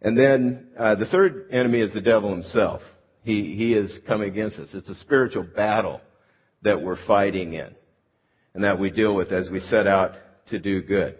And 0.02 0.16
then 0.16 0.68
uh, 0.78 0.94
the 0.94 1.06
third 1.06 1.48
enemy 1.50 1.80
is 1.80 1.92
the 1.92 2.00
devil 2.00 2.30
himself. 2.30 2.82
He, 3.22 3.54
he 3.54 3.74
is 3.74 3.98
coming 4.06 4.28
against 4.28 4.58
us. 4.58 4.68
It's 4.72 4.88
a 4.88 4.94
spiritual 4.94 5.44
battle 5.44 6.00
that 6.62 6.82
we're 6.82 7.04
fighting 7.06 7.54
in 7.54 7.74
and 8.54 8.64
that 8.64 8.78
we 8.78 8.90
deal 8.90 9.14
with 9.14 9.32
as 9.32 9.48
we 9.50 9.60
set 9.60 9.86
out 9.86 10.12
to 10.48 10.58
do 10.58 10.82
good. 10.82 11.18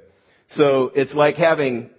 So 0.51 0.91
it's 0.95 1.15
like 1.15 1.37
having 1.37 1.91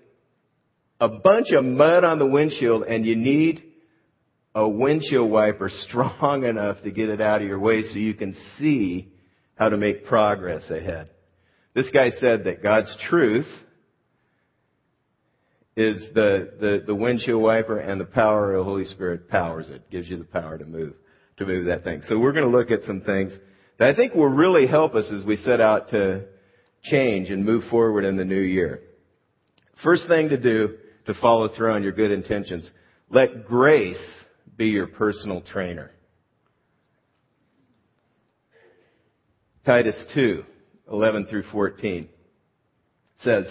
a 1.00 1.08
bunch 1.08 1.48
of 1.52 1.64
mud 1.64 2.04
on 2.04 2.20
the 2.20 2.26
windshield 2.26 2.84
and 2.84 3.06
you 3.06 3.16
need 3.16 3.64
a 4.54 4.68
windshield 4.68 5.30
wiper 5.32 5.70
strong 5.88 6.44
enough 6.46 6.82
to 6.84 6.92
get 6.92 7.10
it 7.10 7.22
out 7.22 7.42
of 7.42 7.48
your 7.48 7.60
way 7.60 7.84
so 7.84 7.98
you 7.98 8.14
can 8.14 8.36
see 8.58 9.12
how 9.56 9.70
to 9.70 9.78
make 9.78 10.06
progress 10.06 10.70
ahead. 10.70 11.10
This 11.74 11.90
guy 11.92 12.12
said 12.20 12.46
that 12.46 12.62
God's 12.62 12.96
truth 13.10 13.48
is 15.78 16.04
the, 16.14 16.54
the, 16.60 16.84
the 16.88 16.96
windshield 16.96 17.42
wiper 17.42 17.80
and 17.80 18.00
the 18.00 18.06
power 18.06 18.54
of 18.54 18.60
the 18.60 18.64
Holy 18.64 18.86
Spirit 18.86 19.30
powers 19.30 19.70
it, 19.70 19.90
gives 19.90 20.10
you 20.10 20.18
the 20.18 20.26
power 20.26 20.58
to 20.58 20.66
move, 20.66 20.94
to 21.38 21.46
move 21.46 21.66
that 21.66 21.84
thing. 21.84 22.02
So 22.08 22.20
we're 22.20 22.34
going 22.34 22.50
to 22.50 22.56
look 22.58 22.72
at 22.72 22.84
some 22.84 23.02
things 23.02 23.32
that 23.80 23.90
I 23.90 23.96
think 23.96 24.14
will 24.14 24.30
really 24.30 24.68
help 24.68 24.96
us 24.96 25.10
as 25.12 25.24
we 25.24 25.38
set 25.38 25.62
out 25.62 25.90
to 25.92 26.26
change 26.84 27.30
and 27.30 27.46
move 27.46 27.64
forward 27.70 28.04
in 28.04 28.18
the 28.18 28.26
new 28.26 28.42
year. 28.42 28.82
First 29.84 30.08
thing 30.08 30.30
to 30.30 30.38
do 30.38 30.78
to 31.06 31.14
follow 31.16 31.48
through 31.48 31.72
on 31.72 31.84
your 31.84 31.94
good 31.94 32.12
intentions, 32.12 32.70
let 33.10 33.46
grace 33.46 33.98
be 34.58 34.68
your 34.68 34.88
personal 34.88 35.42
trainer. 35.42 35.92
Titus 39.66 39.96
2, 40.14 40.44
11 40.92 41.28
through 41.28 41.44
14 41.52 42.10
says, 43.24 43.46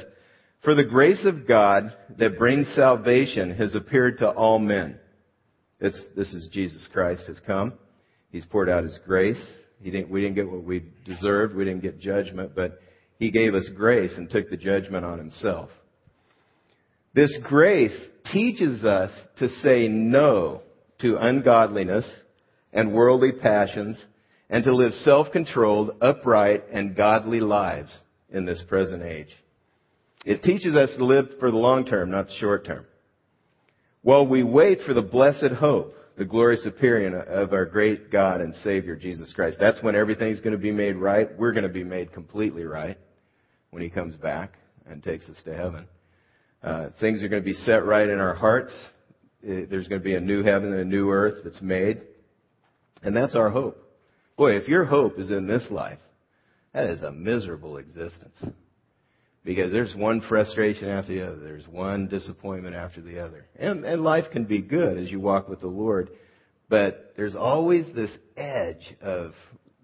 For 0.62 0.74
the 0.74 0.84
grace 0.84 1.24
of 1.24 1.46
God 1.46 1.94
that 2.18 2.38
brings 2.38 2.66
salvation 2.74 3.54
has 3.56 3.74
appeared 3.74 4.18
to 4.18 4.30
all 4.30 4.58
men. 4.58 4.98
This, 5.80 5.98
this 6.16 6.32
is 6.34 6.48
Jesus 6.52 6.86
Christ 6.92 7.22
has 7.28 7.40
come. 7.46 7.74
He's 8.30 8.44
poured 8.44 8.68
out 8.68 8.84
His 8.84 8.98
grace. 9.06 9.42
Didn't, 9.82 10.10
we 10.10 10.20
didn't 10.20 10.34
get 10.34 10.50
what 10.50 10.62
we 10.62 10.84
deserved. 11.06 11.54
We 11.54 11.64
didn't 11.64 11.82
get 11.82 12.00
judgment, 12.00 12.52
but 12.54 12.80
he 13.20 13.30
gave 13.30 13.54
us 13.54 13.68
grace 13.76 14.12
and 14.16 14.28
took 14.28 14.50
the 14.50 14.56
judgment 14.56 15.04
on 15.04 15.18
himself. 15.18 15.68
This 17.14 17.36
grace 17.44 17.96
teaches 18.32 18.82
us 18.82 19.10
to 19.38 19.48
say 19.62 19.88
no 19.88 20.62
to 21.00 21.16
ungodliness 21.16 22.06
and 22.72 22.94
worldly 22.94 23.32
passions 23.32 23.98
and 24.50 24.64
to 24.64 24.74
live 24.74 24.92
self-controlled, 24.92 25.96
upright, 26.02 26.64
and 26.72 26.96
godly 26.96 27.40
lives 27.40 27.96
in 28.30 28.44
this 28.44 28.62
present 28.68 29.02
age. 29.02 29.28
It 30.26 30.42
teaches 30.42 30.74
us 30.74 30.90
to 30.98 31.04
live 31.04 31.28
for 31.38 31.50
the 31.50 31.56
long 31.56 31.86
term, 31.86 32.10
not 32.10 32.26
the 32.26 32.34
short 32.34 32.66
term. 32.66 32.84
While 34.02 34.26
we 34.26 34.42
wait 34.42 34.80
for 34.84 34.92
the 34.92 35.02
blessed 35.02 35.52
hope, 35.58 35.94
the 36.18 36.24
glorious 36.24 36.66
appearing 36.66 37.14
of 37.14 37.52
our 37.52 37.64
great 37.64 38.10
God 38.10 38.40
and 38.42 38.54
Savior, 38.62 38.96
Jesus 38.96 39.32
Christ. 39.32 39.56
That's 39.58 39.82
when 39.82 39.94
everything's 39.94 40.40
going 40.40 40.52
to 40.52 40.58
be 40.58 40.72
made 40.72 40.96
right. 40.96 41.28
We're 41.38 41.52
going 41.52 41.62
to 41.62 41.70
be 41.70 41.84
made 41.84 42.12
completely 42.12 42.64
right 42.64 42.98
when 43.70 43.82
he 43.82 43.88
comes 43.88 44.16
back 44.16 44.58
and 44.86 45.02
takes 45.02 45.26
us 45.28 45.38
to 45.44 45.56
heaven. 45.56 45.86
Uh, 46.62 46.88
things 47.00 47.22
are 47.22 47.28
going 47.28 47.42
to 47.42 47.46
be 47.46 47.54
set 47.54 47.86
right 47.86 48.06
in 48.06 48.18
our 48.18 48.34
hearts. 48.34 48.70
There's 49.42 49.88
going 49.88 50.00
to 50.00 50.04
be 50.04 50.14
a 50.14 50.20
new 50.20 50.42
heaven 50.42 50.72
and 50.72 50.80
a 50.80 50.84
new 50.84 51.10
earth 51.10 51.42
that's 51.44 51.62
made. 51.62 52.02
And 53.02 53.16
that's 53.16 53.34
our 53.34 53.48
hope. 53.48 53.89
Boy, 54.40 54.52
if 54.52 54.68
your 54.68 54.86
hope 54.86 55.18
is 55.18 55.30
in 55.30 55.46
this 55.46 55.66
life, 55.70 55.98
that 56.72 56.88
is 56.88 57.02
a 57.02 57.12
miserable 57.12 57.76
existence. 57.76 58.38
Because 59.44 59.70
there's 59.70 59.94
one 59.94 60.22
frustration 60.30 60.88
after 60.88 61.12
the 61.12 61.26
other. 61.26 61.40
There's 61.40 61.68
one 61.68 62.08
disappointment 62.08 62.74
after 62.74 63.02
the 63.02 63.22
other. 63.22 63.44
And, 63.56 63.84
and 63.84 64.00
life 64.00 64.30
can 64.32 64.46
be 64.46 64.62
good 64.62 64.96
as 64.96 65.10
you 65.10 65.20
walk 65.20 65.50
with 65.50 65.60
the 65.60 65.66
Lord. 65.66 66.08
But 66.70 67.12
there's 67.18 67.36
always 67.36 67.84
this 67.94 68.10
edge 68.34 68.96
of, 69.02 69.34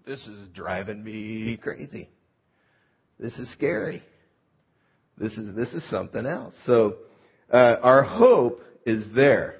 this 0.07 0.27
is 0.27 0.47
driving 0.55 1.03
me 1.03 1.59
crazy. 1.61 2.09
This 3.19 3.37
is 3.37 3.47
scary. 3.53 4.01
This 5.19 5.33
is, 5.33 5.55
this 5.55 5.71
is 5.71 5.87
something 5.91 6.25
else. 6.25 6.55
So, 6.65 6.95
uh, 7.53 7.75
our 7.83 8.01
hope 8.01 8.63
is 8.87 9.03
there. 9.13 9.56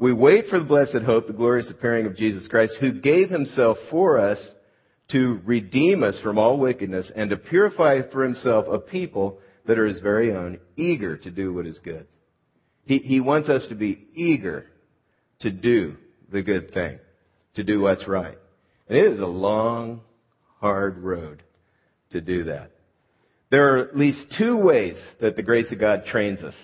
We 0.00 0.14
wait 0.14 0.46
for 0.46 0.58
the 0.58 0.64
blessed 0.64 1.04
hope, 1.04 1.26
the 1.26 1.34
glorious 1.34 1.68
appearing 1.70 2.06
of 2.06 2.16
Jesus 2.16 2.48
Christ, 2.48 2.74
who 2.80 3.00
gave 3.00 3.28
himself 3.28 3.76
for 3.90 4.18
us 4.18 4.38
to 5.12 5.42
redeem 5.44 6.02
us 6.02 6.18
from 6.22 6.38
all 6.38 6.58
wickedness 6.58 7.12
and 7.14 7.28
to 7.28 7.36
purify 7.36 8.00
for 8.10 8.24
himself 8.24 8.64
a 8.66 8.78
people 8.78 9.40
that 9.66 9.78
are 9.78 9.86
his 9.86 10.00
very 10.00 10.34
own, 10.34 10.58
eager 10.74 11.18
to 11.18 11.30
do 11.30 11.52
what 11.52 11.66
is 11.66 11.78
good. 11.84 12.06
He, 12.86 12.98
he 12.98 13.20
wants 13.20 13.50
us 13.50 13.62
to 13.68 13.74
be 13.74 14.08
eager 14.14 14.64
to 15.40 15.50
do 15.50 15.96
the 16.32 16.42
good 16.42 16.72
thing, 16.72 16.98
to 17.56 17.62
do 17.62 17.82
what's 17.82 18.08
right. 18.08 18.38
And 18.88 18.96
it 18.96 19.06
is 19.12 19.20
a 19.20 19.26
long, 19.26 20.00
hard 20.60 20.96
road 20.96 21.42
to 22.12 22.22
do 22.22 22.44
that. 22.44 22.70
There 23.50 23.74
are 23.74 23.78
at 23.80 23.96
least 23.96 24.34
two 24.38 24.56
ways 24.56 24.96
that 25.20 25.36
the 25.36 25.42
grace 25.42 25.70
of 25.70 25.78
God 25.78 26.04
trains 26.06 26.40
us 26.40 26.54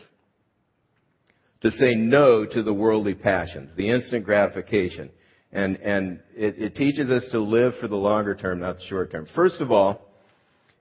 to 1.62 1.70
say 1.72 1.94
no 1.94 2.44
to 2.44 2.62
the 2.62 2.75
worldly 2.75 3.14
passions, 3.14 3.70
the 3.76 3.90
instant 3.90 4.25
gratification. 4.25 5.10
And, 5.52 5.76
and 5.76 6.20
it, 6.36 6.58
it 6.58 6.76
teaches 6.76 7.08
us 7.08 7.26
to 7.32 7.40
live 7.40 7.75
for 7.80 7.88
the 7.88 7.96
longer 7.96 8.34
term, 8.34 8.60
not 8.60 8.76
the 8.76 8.84
short 8.84 9.10
term. 9.10 9.26
First 9.34 9.60
of 9.60 9.70
all, 9.70 10.02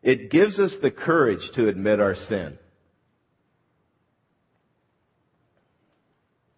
it 0.03 0.29
gives 0.29 0.59
us 0.59 0.75
the 0.81 0.91
courage 0.91 1.49
to 1.55 1.67
admit 1.67 1.99
our 1.99 2.15
sin. 2.15 2.57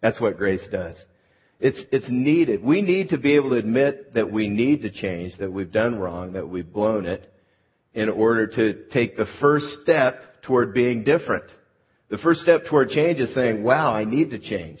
That's 0.00 0.20
what 0.20 0.36
grace 0.36 0.66
does. 0.70 0.96
It's, 1.60 1.80
it's 1.90 2.06
needed. 2.08 2.62
We 2.62 2.82
need 2.82 3.08
to 3.10 3.18
be 3.18 3.34
able 3.34 3.50
to 3.50 3.56
admit 3.56 4.14
that 4.14 4.30
we 4.30 4.48
need 4.48 4.82
to 4.82 4.90
change, 4.90 5.36
that 5.38 5.52
we've 5.52 5.72
done 5.72 5.98
wrong, 5.98 6.34
that 6.34 6.48
we've 6.48 6.72
blown 6.72 7.04
it, 7.04 7.32
in 7.94 8.08
order 8.08 8.46
to 8.46 8.84
take 8.92 9.16
the 9.16 9.26
first 9.40 9.66
step 9.82 10.42
toward 10.42 10.72
being 10.72 11.02
different. 11.02 11.44
The 12.10 12.18
first 12.18 12.40
step 12.40 12.62
toward 12.68 12.88
change 12.88 13.20
is 13.20 13.34
saying, 13.34 13.62
wow, 13.62 13.92
I 13.92 14.04
need 14.04 14.30
to 14.30 14.38
change. 14.38 14.80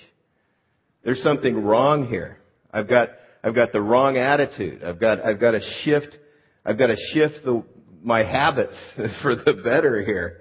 There's 1.04 1.22
something 1.22 1.62
wrong 1.62 2.08
here. 2.08 2.38
I've 2.72 2.88
got, 2.88 3.08
I've 3.42 3.54
got 3.54 3.72
the 3.72 3.80
wrong 3.80 4.16
attitude. 4.16 4.82
I've 4.82 5.00
got, 5.00 5.24
I've 5.24 5.40
got 5.40 5.52
to 5.52 5.60
shift, 5.82 6.16
I've 6.64 6.78
got 6.78 6.88
to 6.88 6.96
shift 7.12 7.44
the, 7.44 7.64
my 8.02 8.24
habits 8.24 8.76
for 9.22 9.36
the 9.36 9.60
better 9.64 10.02
here. 10.02 10.40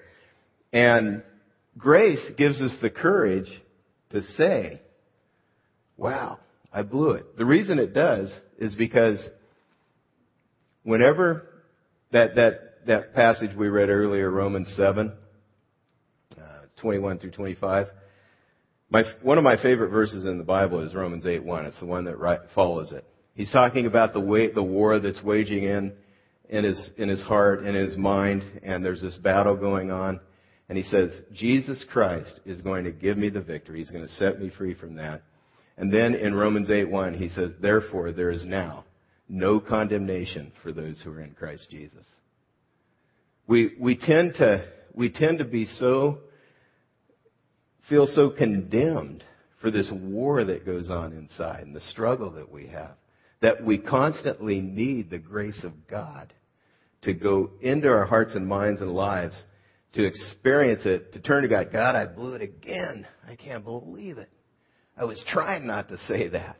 And 0.71 1.23
grace 1.77 2.25
gives 2.37 2.61
us 2.61 2.71
the 2.81 2.89
courage 2.89 3.49
to 4.11 4.21
say, 4.37 4.81
wow, 5.97 6.39
I 6.71 6.83
blew 6.83 7.11
it. 7.11 7.37
The 7.37 7.45
reason 7.45 7.79
it 7.79 7.93
does 7.93 8.31
is 8.57 8.75
because 8.75 9.19
whenever 10.83 11.47
that, 12.11 12.35
that, 12.35 12.85
that 12.87 13.13
passage 13.13 13.55
we 13.55 13.67
read 13.67 13.89
earlier, 13.89 14.29
Romans 14.29 14.73
7, 14.77 15.11
uh, 15.11 15.26
21 16.77 17.19
through 17.19 17.31
25. 17.31 17.87
My, 18.89 19.03
one 19.21 19.37
of 19.37 19.43
my 19.43 19.61
favorite 19.61 19.89
verses 19.89 20.25
in 20.25 20.37
the 20.37 20.43
Bible 20.43 20.79
is 20.79 20.95
Romans 20.95 21.25
8:1. 21.25 21.65
It's 21.65 21.79
the 21.79 21.85
one 21.85 22.05
that 22.05 22.17
right, 22.17 22.39
follows 22.55 22.91
it. 22.91 23.03
He's 23.35 23.51
talking 23.51 23.85
about 23.85 24.13
the 24.13 24.21
way, 24.21 24.51
the 24.51 24.63
war 24.63 24.99
that's 24.99 25.21
waging 25.21 25.63
in 25.63 25.93
in 26.49 26.63
his 26.63 26.89
in 26.97 27.09
his 27.09 27.21
heart 27.21 27.65
in 27.65 27.75
his 27.75 27.97
mind, 27.97 28.43
and 28.63 28.83
there's 28.83 29.01
this 29.01 29.17
battle 29.17 29.57
going 29.57 29.91
on. 29.91 30.19
And 30.69 30.77
he 30.77 30.83
says, 30.85 31.11
Jesus 31.33 31.83
Christ 31.91 32.39
is 32.45 32.61
going 32.61 32.85
to 32.85 32.91
give 32.91 33.17
me 33.17 33.29
the 33.29 33.41
victory. 33.41 33.79
He's 33.79 33.91
going 33.91 34.05
to 34.05 34.13
set 34.15 34.39
me 34.39 34.51
free 34.57 34.73
from 34.73 34.95
that. 34.95 35.21
And 35.77 35.93
then 35.93 36.15
in 36.15 36.33
Romans 36.33 36.69
8:1, 36.69 37.17
he 37.17 37.29
says, 37.29 37.51
Therefore 37.61 38.11
there 38.11 38.31
is 38.31 38.45
now 38.45 38.85
no 39.29 39.59
condemnation 39.59 40.51
for 40.63 40.71
those 40.71 41.01
who 41.01 41.11
are 41.11 41.21
in 41.21 41.31
Christ 41.31 41.67
Jesus. 41.69 42.03
We, 43.47 43.75
we 43.79 43.97
tend 43.97 44.35
to, 44.35 44.67
we 44.93 45.09
tend 45.09 45.39
to 45.39 45.45
be 45.45 45.65
so, 45.65 46.19
feel 47.89 48.07
so 48.07 48.29
condemned 48.29 49.23
for 49.61 49.71
this 49.71 49.89
war 49.91 50.43
that 50.43 50.65
goes 50.65 50.89
on 50.89 51.13
inside 51.13 51.63
and 51.63 51.75
the 51.75 51.81
struggle 51.81 52.31
that 52.31 52.51
we 52.51 52.67
have 52.67 52.95
that 53.41 53.63
we 53.63 53.77
constantly 53.77 54.61
need 54.61 55.09
the 55.09 55.19
grace 55.19 55.63
of 55.63 55.87
God 55.87 56.33
to 57.03 57.13
go 57.13 57.51
into 57.61 57.87
our 57.87 58.05
hearts 58.05 58.35
and 58.35 58.47
minds 58.47 58.81
and 58.81 58.91
lives 58.91 59.35
to 59.93 60.05
experience 60.05 60.85
it, 60.85 61.13
to 61.13 61.19
turn 61.19 61.43
to 61.43 61.49
God. 61.49 61.69
God, 61.71 61.95
I 61.95 62.05
blew 62.05 62.33
it 62.33 62.41
again. 62.41 63.07
I 63.27 63.35
can't 63.35 63.63
believe 63.63 64.17
it. 64.17 64.29
I 64.97 65.05
was 65.05 65.23
trying 65.27 65.67
not 65.67 65.89
to 65.89 65.97
say 66.07 66.29
that. 66.29 66.57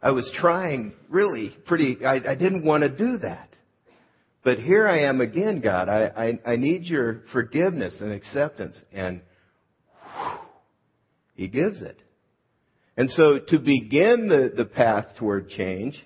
I 0.00 0.12
was 0.12 0.30
trying 0.38 0.92
really 1.08 1.54
pretty, 1.66 2.04
I, 2.04 2.14
I 2.14 2.34
didn't 2.34 2.64
want 2.64 2.82
to 2.82 2.88
do 2.88 3.18
that. 3.18 3.48
But 4.44 4.58
here 4.58 4.86
I 4.86 5.04
am 5.04 5.20
again, 5.20 5.60
God. 5.60 5.88
I, 5.88 6.38
I, 6.46 6.52
I 6.52 6.56
need 6.56 6.84
your 6.84 7.22
forgiveness 7.32 7.94
and 8.00 8.12
acceptance. 8.12 8.80
And 8.92 9.22
He 11.34 11.48
gives 11.48 11.82
it. 11.82 11.98
And 12.96 13.10
so 13.10 13.40
to 13.48 13.58
begin 13.58 14.28
the, 14.28 14.52
the 14.56 14.64
path 14.64 15.06
toward 15.18 15.48
change 15.48 16.00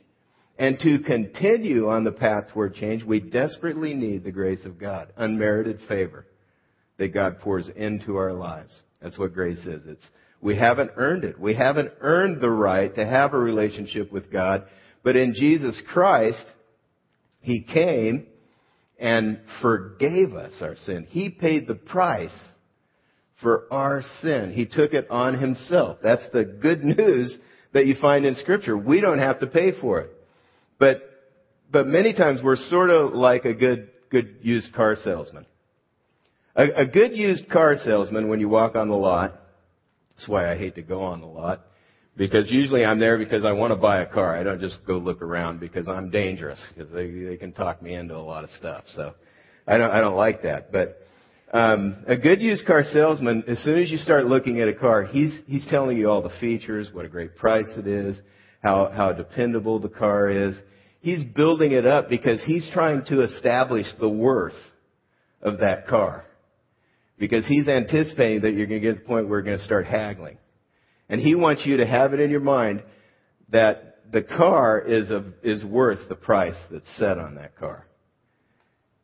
and 0.58 0.78
to 0.80 1.00
continue 1.00 1.88
on 1.88 2.04
the 2.04 2.12
path 2.12 2.44
toward 2.52 2.74
change, 2.74 3.04
we 3.04 3.20
desperately 3.20 3.94
need 3.94 4.24
the 4.24 4.32
grace 4.32 4.64
of 4.64 4.78
God, 4.78 5.12
unmerited 5.16 5.80
favor 5.86 6.26
that 6.96 7.14
God 7.14 7.40
pours 7.40 7.68
into 7.76 8.16
our 8.16 8.32
lives. 8.32 8.74
That's 9.00 9.18
what 9.18 9.34
grace 9.34 9.64
is. 9.64 9.82
It's 9.86 10.04
we 10.40 10.56
haven't 10.56 10.92
earned 10.96 11.24
it. 11.24 11.38
We 11.38 11.54
haven't 11.54 11.92
earned 12.00 12.40
the 12.40 12.50
right 12.50 12.94
to 12.94 13.04
have 13.04 13.34
a 13.34 13.38
relationship 13.38 14.12
with 14.12 14.30
God. 14.30 14.64
But 15.02 15.16
in 15.16 15.34
Jesus 15.34 15.80
Christ, 15.92 16.44
He 17.40 17.62
came 17.62 18.26
and 18.98 19.40
forgave 19.60 20.34
us 20.34 20.52
our 20.60 20.76
sin. 20.84 21.06
He 21.08 21.28
paid 21.28 21.66
the 21.66 21.74
price 21.74 22.30
for 23.40 23.64
our 23.70 24.02
sin. 24.22 24.52
He 24.52 24.66
took 24.66 24.92
it 24.92 25.10
on 25.10 25.38
Himself. 25.38 25.98
That's 26.02 26.22
the 26.32 26.44
good 26.44 26.82
news 26.84 27.38
that 27.72 27.86
you 27.86 27.94
find 28.00 28.24
in 28.24 28.34
Scripture. 28.36 28.76
We 28.76 29.00
don't 29.00 29.18
have 29.18 29.40
to 29.40 29.46
pay 29.46 29.78
for 29.80 30.00
it. 30.00 30.10
But, 30.78 31.02
but 31.70 31.86
many 31.86 32.14
times 32.14 32.40
we're 32.42 32.56
sort 32.56 32.90
of 32.90 33.12
like 33.12 33.44
a 33.44 33.54
good, 33.54 33.90
good 34.10 34.38
used 34.42 34.72
car 34.74 34.96
salesman. 35.04 35.46
A, 36.56 36.82
a 36.82 36.86
good 36.86 37.16
used 37.16 37.48
car 37.50 37.76
salesman, 37.84 38.28
when 38.28 38.40
you 38.40 38.48
walk 38.48 38.74
on 38.74 38.88
the 38.88 38.96
lot, 38.96 39.34
that's 40.16 40.28
why 40.28 40.50
I 40.50 40.56
hate 40.56 40.74
to 40.74 40.82
go 40.82 41.02
on 41.02 41.20
the 41.20 41.26
lot. 41.26 41.60
Because 42.16 42.50
usually 42.50 42.84
I'm 42.84 42.98
there 42.98 43.16
because 43.16 43.44
I 43.44 43.52
want 43.52 43.72
to 43.72 43.76
buy 43.76 44.00
a 44.00 44.06
car. 44.06 44.36
I 44.36 44.42
don't 44.42 44.60
just 44.60 44.78
go 44.84 44.98
look 44.98 45.22
around 45.22 45.60
because 45.60 45.86
I'm 45.86 46.10
dangerous. 46.10 46.58
Because 46.74 46.92
they, 46.92 47.08
they 47.08 47.36
can 47.36 47.52
talk 47.52 47.80
me 47.80 47.94
into 47.94 48.16
a 48.16 48.18
lot 48.18 48.42
of 48.42 48.50
stuff. 48.50 48.82
So 48.96 49.14
I 49.68 49.78
don't, 49.78 49.92
I 49.92 50.00
don't 50.00 50.16
like 50.16 50.42
that. 50.42 50.72
But, 50.72 50.98
um, 51.52 52.04
a 52.06 52.16
good 52.16 52.42
used 52.42 52.66
car 52.66 52.82
salesman, 52.92 53.44
as 53.48 53.58
soon 53.60 53.82
as 53.82 53.90
you 53.90 53.96
start 53.96 54.26
looking 54.26 54.60
at 54.60 54.68
a 54.68 54.74
car, 54.74 55.04
he's, 55.04 55.38
he's 55.46 55.66
telling 55.68 55.96
you 55.96 56.10
all 56.10 56.20
the 56.20 56.32
features, 56.40 56.88
what 56.92 57.06
a 57.06 57.08
great 57.08 57.36
price 57.36 57.68
it 57.76 57.86
is, 57.86 58.18
how, 58.62 58.90
how 58.94 59.12
dependable 59.12 59.78
the 59.78 59.88
car 59.88 60.28
is. 60.28 60.56
He's 61.00 61.22
building 61.22 61.72
it 61.72 61.86
up 61.86 62.10
because 62.10 62.42
he's 62.44 62.68
trying 62.72 63.04
to 63.06 63.22
establish 63.22 63.86
the 63.98 64.10
worth 64.10 64.52
of 65.40 65.60
that 65.60 65.86
car 65.86 66.24
because 67.18 67.46
he's 67.46 67.66
anticipating 67.66 68.42
that 68.42 68.52
you're 68.52 68.66
going 68.66 68.82
to 68.82 68.86
get 68.86 68.94
to 68.96 69.00
the 69.00 69.06
point 69.06 69.28
where 69.28 69.38
you're 69.38 69.46
going 69.46 69.58
to 69.58 69.64
start 69.64 69.86
haggling. 69.86 70.38
And 71.08 71.20
he 71.20 71.34
wants 71.34 71.64
you 71.64 71.78
to 71.78 71.86
have 71.86 72.12
it 72.12 72.20
in 72.20 72.30
your 72.30 72.40
mind 72.40 72.82
that 73.50 74.00
the 74.12 74.22
car 74.22 74.80
is, 74.80 75.10
a, 75.10 75.24
is 75.42 75.64
worth 75.64 76.08
the 76.08 76.14
price 76.14 76.56
that's 76.70 76.88
set 76.96 77.18
on 77.18 77.36
that 77.36 77.56
car. 77.56 77.86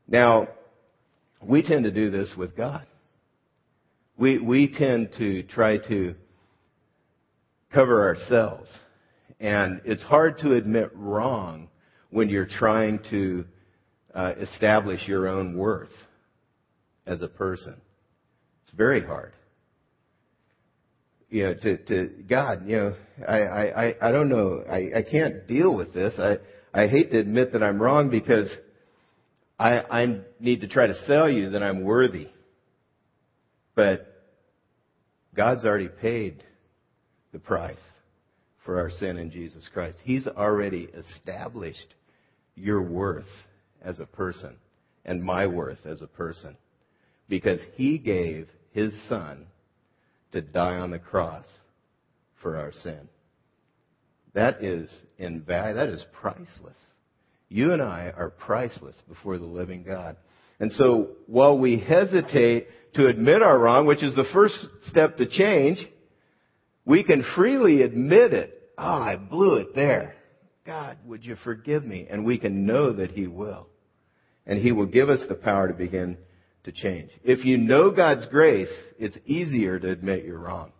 Now, 0.07 0.48
we 1.46 1.62
tend 1.62 1.85
to 1.85 1.90
do 1.90 2.11
this 2.11 2.33
with 2.37 2.57
God. 2.57 2.87
We, 4.16 4.38
we 4.38 4.72
tend 4.72 5.11
to 5.18 5.42
try 5.44 5.78
to 5.88 6.14
cover 7.72 8.07
ourselves. 8.07 8.68
And 9.40 9.83
it's 9.85 10.02
hard 10.02 10.38
to 10.38 10.54
admit 10.54 10.90
wrong 10.94 11.68
when 12.11 12.28
you're 12.28 12.46
trying 12.46 13.00
to 13.11 13.44
uh, 14.14 14.35
establish 14.38 15.07
your 15.09 15.28
own 15.28 15.57
worth 15.59 15.90
as 17.07 17.20
a 17.20 17.28
person 17.28 17.76
It's 18.62 18.74
very 18.76 19.04
hard. 19.04 19.33
You 21.28 21.44
know, 21.44 21.54
to, 21.54 21.76
to 21.87 22.11
God, 22.28 22.62
you 22.68 22.76
know, 22.76 22.94
I, 23.26 23.38
I, 23.38 23.94
I 24.00 24.12
don't 24.12 24.28
know, 24.28 24.62
I, 24.70 24.98
I 24.98 25.02
can't 25.02 25.48
deal 25.48 25.74
with 25.74 25.92
this. 25.92 26.14
I, 26.16 26.38
I 26.72 26.87
hate 26.87 27.11
to 27.11 27.18
admit 27.18 27.52
that 27.52 27.62
I'm 27.62 27.83
wrong 27.83 28.09
because 28.09 28.48
I, 29.58 29.78
I 29.78 30.20
need 30.40 30.62
to 30.62 30.68
try 30.68 30.86
to 30.86 31.06
sell 31.06 31.28
you 31.28 31.50
that 31.50 31.62
I'm 31.62 31.84
worthy. 31.84 32.28
But 33.74 34.06
God's 35.34 35.64
already 35.64 35.88
paid 35.88 36.42
the 37.32 37.38
price 37.38 37.76
for 38.64 38.78
our 38.78 38.90
sin 38.90 39.18
in 39.18 39.30
Jesus 39.30 39.68
Christ. 39.72 39.98
He's 40.02 40.26
already 40.26 40.88
established 40.94 41.94
your 42.54 42.82
worth 42.82 43.24
as 43.82 44.00
a 44.00 44.06
person 44.06 44.56
and 45.04 45.22
my 45.22 45.46
worth 45.46 45.84
as 45.84 46.02
a 46.02 46.06
person 46.06 46.56
because 47.28 47.60
He 47.76 47.98
gave 47.98 48.48
his 48.74 48.92
son 49.08 49.46
to 50.32 50.42
die 50.42 50.76
on 50.76 50.90
the 50.90 50.98
cross 50.98 51.46
for 52.42 52.58
our 52.58 52.72
sin. 52.72 53.08
That 54.34 54.62
is 54.62 54.90
invaluable. 55.16 55.80
That 55.80 55.94
is 55.94 56.04
priceless. 56.12 56.76
You 57.48 57.72
and 57.72 57.83
I 57.83 58.12
are 58.16 58.30
priceless 58.30 58.96
before 59.09 59.38
the 59.38 59.44
living 59.44 59.85
God. 59.85 60.16
And 60.61 60.72
so 60.72 61.11
while 61.26 61.59
we 61.59 61.78
hesitate 61.78 62.68
to 62.94 63.07
admit 63.07 63.42
our 63.42 63.59
wrong, 63.59 63.87
which 63.87 64.02
is 64.02 64.14
the 64.14 64.28
first 64.33 64.54
step 64.88 65.16
to 65.16 65.26
change, 65.26 65.78
we 66.85 67.04
can 67.04 67.24
freely 67.35 67.83
admit 67.83 68.33
it. 68.33 68.72
Oh, 68.78 68.85
I 68.85 69.16
blew 69.16 69.57
it 69.57 69.74
there. 69.74 70.14
God, 70.66 70.96
would 71.07 71.24
you 71.24 71.37
forgive 71.44 71.85
me? 71.85 72.07
And 72.09 72.24
we 72.24 72.38
can 72.38 72.66
know 72.66 72.92
that 72.94 73.11
He 73.11 73.26
will. 73.26 73.68
And 74.46 74.61
He 74.61 74.72
will 74.72 74.87
give 74.87 75.09
us 75.09 75.20
the 75.28 75.35
power 75.35 75.68
to 75.68 75.74
begin 75.74 76.16
to 76.64 76.72
change. 76.72 77.11
If 77.22 77.44
you 77.44 77.59
know 77.59 77.90
God's 77.90 78.26
grace, 78.26 78.72
it's 78.98 79.16
easier 79.26 79.78
to 79.78 79.90
admit 79.90 80.24
you're 80.24 80.38
wrong. 80.38 80.72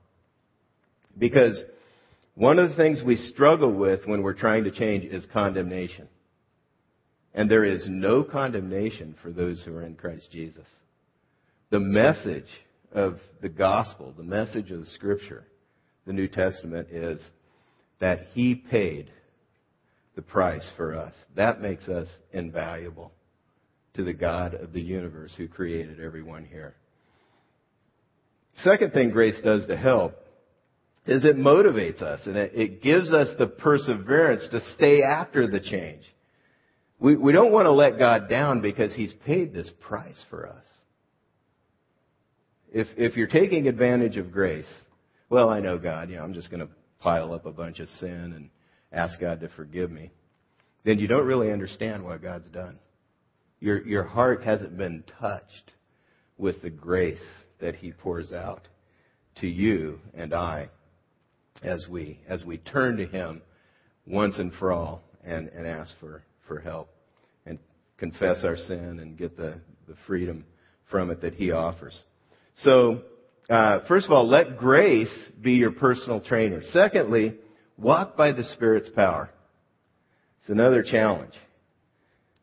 Because 1.17 1.63
one 2.35 2.59
of 2.59 2.71
the 2.71 2.77
things 2.77 3.03
we 3.05 3.17
struggle 3.17 3.73
with 3.73 4.07
when 4.07 4.23
we're 4.23 4.35
trying 4.35 4.65
to 4.65 4.71
change 4.71 5.05
is 5.05 5.25
condemnation. 5.33 6.09
And 7.35 7.51
there 7.51 7.65
is 7.65 7.87
no 7.89 8.23
condemnation 8.23 9.17
for 9.23 9.31
those 9.31 9.63
who 9.65 9.75
are 9.75 9.83
in 9.83 9.97
Christ 9.97 10.29
Jesus. 10.31 10.67
The 11.71 11.81
message 11.81 12.49
of 12.93 13.19
the 13.43 13.49
gospel, 13.49 14.15
the 14.17 14.23
message 14.23 14.71
of 14.71 14.81
the 14.81 14.87
scripture, 14.87 15.45
the 16.07 16.13
New 16.13 16.29
Testament 16.29 16.89
is 16.91 17.21
that 18.01 18.27
He 18.33 18.55
paid 18.55 19.11
the 20.15 20.23
price 20.23 20.69
for 20.77 20.95
us. 20.95 21.13
That 21.35 21.61
makes 21.61 21.89
us 21.89 22.09
invaluable 22.33 23.11
to 23.95 24.05
the 24.05 24.13
God 24.13 24.55
of 24.55 24.73
the 24.73 24.81
universe 24.81 25.35
who 25.37 25.49
created 25.49 26.01
everyone 26.01 26.45
here. 26.45 26.75
Second 28.63 28.93
thing 28.93 29.11
grace 29.11 29.41
does 29.43 29.67
to 29.67 29.77
help 29.77 30.15
is 31.07 31.25
it 31.25 31.37
motivates 31.37 32.01
us 32.01 32.21
and 32.25 32.37
it, 32.37 32.83
gives 32.83 33.13
us 33.13 33.29
the 33.39 33.47
perseverance 33.47 34.47
to 34.51 34.61
stay 34.77 35.03
after 35.03 35.47
the 35.47 35.61
change. 35.61 36.03
We, 37.05 37.19
we 37.19 37.33
don't 37.33 37.53
want 37.53 37.67
to 37.67 37.71
let 37.71 37.99
God 37.99 38.31
down 38.31 38.63
because 38.63 38.95
He's 38.95 39.13
paid 39.27 39.53
this 39.53 39.71
price 39.83 40.25
for 40.31 40.49
us. 40.49 40.65
If, 42.73 42.87
if 42.97 43.15
you're 43.15 43.27
taking 43.27 43.69
advantage 43.69 44.17
of 44.17 44.33
grace, 44.33 44.73
well, 45.29 45.51
I 45.51 45.61
know 45.61 45.77
God, 45.77 46.09
you 46.09 46.17
know, 46.17 46.23
I'm 46.23 46.33
just 46.33 46.51
going 46.51 46.67
to 46.67 46.73
pile 47.01 47.35
up 47.35 47.45
a 47.45 47.53
bunch 47.53 47.79
of 47.79 47.91
sin 48.01 48.09
and 48.09 48.49
ask 48.91 49.21
God 49.21 49.41
to 49.41 49.51
forgive 49.51 49.91
me, 49.91 50.13
then 50.85 50.99
you 50.99 51.07
don't 51.07 51.27
really 51.27 51.53
understand 51.53 52.03
what 52.03 52.23
God's 52.23 52.49
done. 52.49 52.79
Your, 53.61 53.87
your 53.87 54.05
heart 54.05 54.43
hasn't 54.43 54.79
been 54.79 55.05
touched 55.21 55.73
with 56.39 56.63
the 56.63 56.71
grace 56.71 57.21
that 57.61 57.75
He 57.75 57.93
pours 57.93 58.33
out 58.33 58.67
to 59.43 59.47
you 59.47 59.99
and 60.15 60.33
I 60.33 60.71
as 61.63 61.87
we, 61.87 62.19
as 62.27 62.47
we 62.47 62.57
turn 62.57 62.97
to 62.97 63.05
Him 63.05 63.43
once 64.07 64.39
and 64.39 64.55
for 64.55 64.73
all 64.73 65.03
and, 65.23 65.49
and 65.49 65.67
ask 65.67 65.93
for, 66.01 66.23
for 66.49 66.61
help 66.61 66.89
confess 67.99 68.45
our 68.45 68.57
sin 68.57 68.99
and 69.01 69.17
get 69.17 69.37
the, 69.37 69.61
the 69.89 69.95
freedom 70.07 70.45
from 70.91 71.11
it 71.11 71.21
that 71.23 71.35
He 71.35 71.53
offers. 71.53 71.99
So, 72.59 73.03
uh, 73.49 73.81
first 73.87 74.07
of 74.07 74.13
all, 74.13 74.29
let 74.29 74.57
grace 74.59 75.13
be 75.41 75.53
your 75.53 75.73
personal 75.73 76.21
trainer. 76.21 76.63
Secondly, 76.73 77.37
walk 77.77 78.17
by 78.17 78.33
the 78.33 78.45
Spirit's 78.45 78.89
power. 78.91 79.31
It's 80.41 80.51
another 80.51 80.83
challenge. 80.83 81.35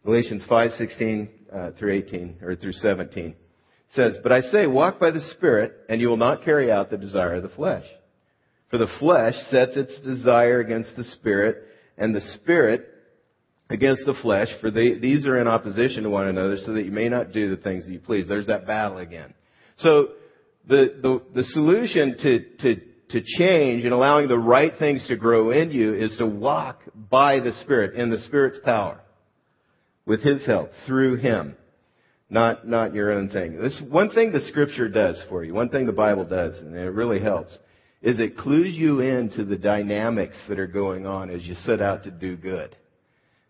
Galatians 0.04 0.44
5:16 0.50 1.30
uh, 1.54 1.72
through 1.78 1.94
18 1.94 2.40
or 2.42 2.56
through 2.56 2.74
17 2.74 3.36
says, 3.94 4.18
"But 4.24 4.32
I 4.32 4.42
say, 4.42 4.68
walk 4.68 5.00
by 5.00 5.12
the 5.12 5.22
Spirit, 5.32 5.74
and 5.90 6.02
you 6.02 6.08
will 6.08 6.18
not 6.18 6.44
carry 6.44 6.72
out 6.72 6.90
the 6.90 6.98
desire 6.98 7.36
of 7.36 7.44
the 7.44 7.50
flesh. 7.50 7.86
For 8.70 8.78
the 8.78 8.88
flesh 9.00 9.36
sets 9.50 9.76
its 9.76 10.00
desire 10.00 10.60
against 10.60 10.96
the 10.96 11.04
Spirit, 11.04 11.64
and 11.98 12.16
the 12.16 12.22
Spirit 12.22 12.88
against 13.72 14.06
the 14.06 14.14
flesh. 14.22 14.50
For 14.60 14.70
they, 14.70 15.00
these 15.00 15.26
are 15.26 15.40
in 15.40 15.48
opposition 15.48 16.04
to 16.04 16.10
one 16.10 16.28
another, 16.28 16.58
so 16.58 16.74
that 16.74 16.84
you 16.84 16.92
may 16.92 17.10
not 17.10 17.32
do 17.32 17.50
the 17.50 17.62
things 17.62 17.86
that 17.86 17.92
you 17.92 18.00
please." 18.00 18.28
There's 18.28 18.48
that 18.48 18.68
battle 18.68 18.98
again. 18.98 19.34
So 19.78 20.10
the, 20.68 20.96
the, 21.02 21.22
the 21.34 21.44
solution 21.46 22.18
to, 22.22 22.40
to, 22.60 22.82
to 23.10 23.22
change 23.40 23.84
and 23.84 23.94
allowing 23.94 24.28
the 24.28 24.38
right 24.38 24.74
things 24.78 25.08
to 25.08 25.16
grow 25.16 25.52
in 25.52 25.72
you 25.72 25.94
is 25.94 26.16
to 26.18 26.26
walk 26.28 26.82
by 27.10 27.40
the 27.40 27.54
Spirit, 27.64 27.96
in 27.96 28.10
the 28.10 28.20
Spirit's 28.20 28.60
power, 28.64 29.02
with 30.06 30.22
His 30.24 30.46
help, 30.46 30.70
through 30.86 31.16
Him, 31.16 31.56
not, 32.30 32.68
not 32.68 32.94
your 32.94 33.12
own 33.12 33.30
thing. 33.30 33.60
This 33.60 33.82
one 33.90 34.12
thing 34.12 34.32
the 34.32 34.42
Scripture 34.42 34.88
does 34.88 35.22
for 35.30 35.44
you, 35.44 35.54
one 35.54 35.70
thing 35.70 35.86
the 35.86 35.92
Bible 35.92 36.26
does, 36.26 36.58
and 36.60 36.76
it 36.76 36.92
really 36.92 37.20
helps, 37.20 37.58
is 38.02 38.20
it 38.20 38.38
clues 38.38 38.76
you 38.76 39.00
into 39.00 39.46
the 39.46 39.58
dynamics 39.58 40.36
that 40.48 40.60
are 40.60 40.68
going 40.68 41.06
on 41.06 41.30
as 41.30 41.44
you 41.44 41.54
set 41.54 41.82
out 41.82 42.04
to 42.04 42.12
do 42.12 42.36
good. 42.36 42.76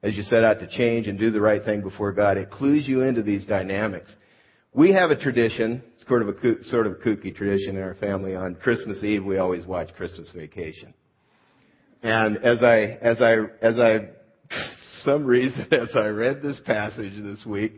As 0.04 0.16
you 0.16 0.24
set 0.24 0.44
out 0.44 0.60
to 0.60 0.68
change 0.68 1.08
and 1.08 1.20
do 1.20 1.30
the 1.30 1.42
right 1.42 1.64
thing 1.64 1.82
before 1.82 2.12
God, 2.12 2.38
it 2.38 2.50
clues 2.50 2.88
you 2.88 3.02
into 3.02 3.22
these 3.22 3.46
dynamics. 3.46 4.16
We 4.74 4.94
have 4.94 5.12
a 5.12 5.16
tradition, 5.16 5.84
it's 5.96 6.08
sort 6.08 6.22
of 6.22 6.30
a, 6.30 6.64
sort 6.66 6.88
of 6.88 6.94
a 6.94 6.96
kooky 6.96 7.36
tradition 7.36 7.76
in 7.78 7.84
our 7.84 7.96
family. 7.96 8.36
On 8.36 8.56
Christmas 8.56 9.04
Eve, 9.04 9.24
we 9.24 9.38
always 9.38 9.66
watch 9.66 9.94
Christmas 9.96 10.32
Vacation. 10.34 10.94
And 12.02 12.38
as 12.38 12.64
I, 12.64 12.98
as 13.02 13.22
I, 13.22 13.36
as 13.62 13.78
I, 13.78 14.10
some 15.04 15.26
reason, 15.26 15.68
as 15.72 15.96
I 15.96 16.08
read 16.08 16.42
this 16.42 16.60
passage 16.66 17.14
this 17.22 17.46
week, 17.46 17.74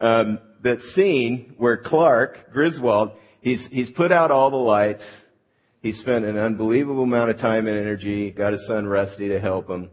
um, 0.00 0.40
that 0.64 0.80
scene 0.94 1.54
where 1.58 1.76
Clark 1.76 2.52
Griswold, 2.52 3.12
he's, 3.40 3.64
he's 3.70 3.90
put 3.90 4.10
out 4.10 4.30
all 4.30 4.50
the 4.50 4.56
lights. 4.56 5.04
He 5.80 5.92
spent 5.92 6.24
an 6.24 6.38
unbelievable 6.38 7.04
amount 7.04 7.30
of 7.30 7.38
time 7.38 7.66
and 7.66 7.78
energy, 7.78 8.30
got 8.30 8.52
his 8.52 8.66
son 8.66 8.86
Rusty 8.86 9.28
to 9.28 9.40
help 9.40 9.68
him, 9.68 9.90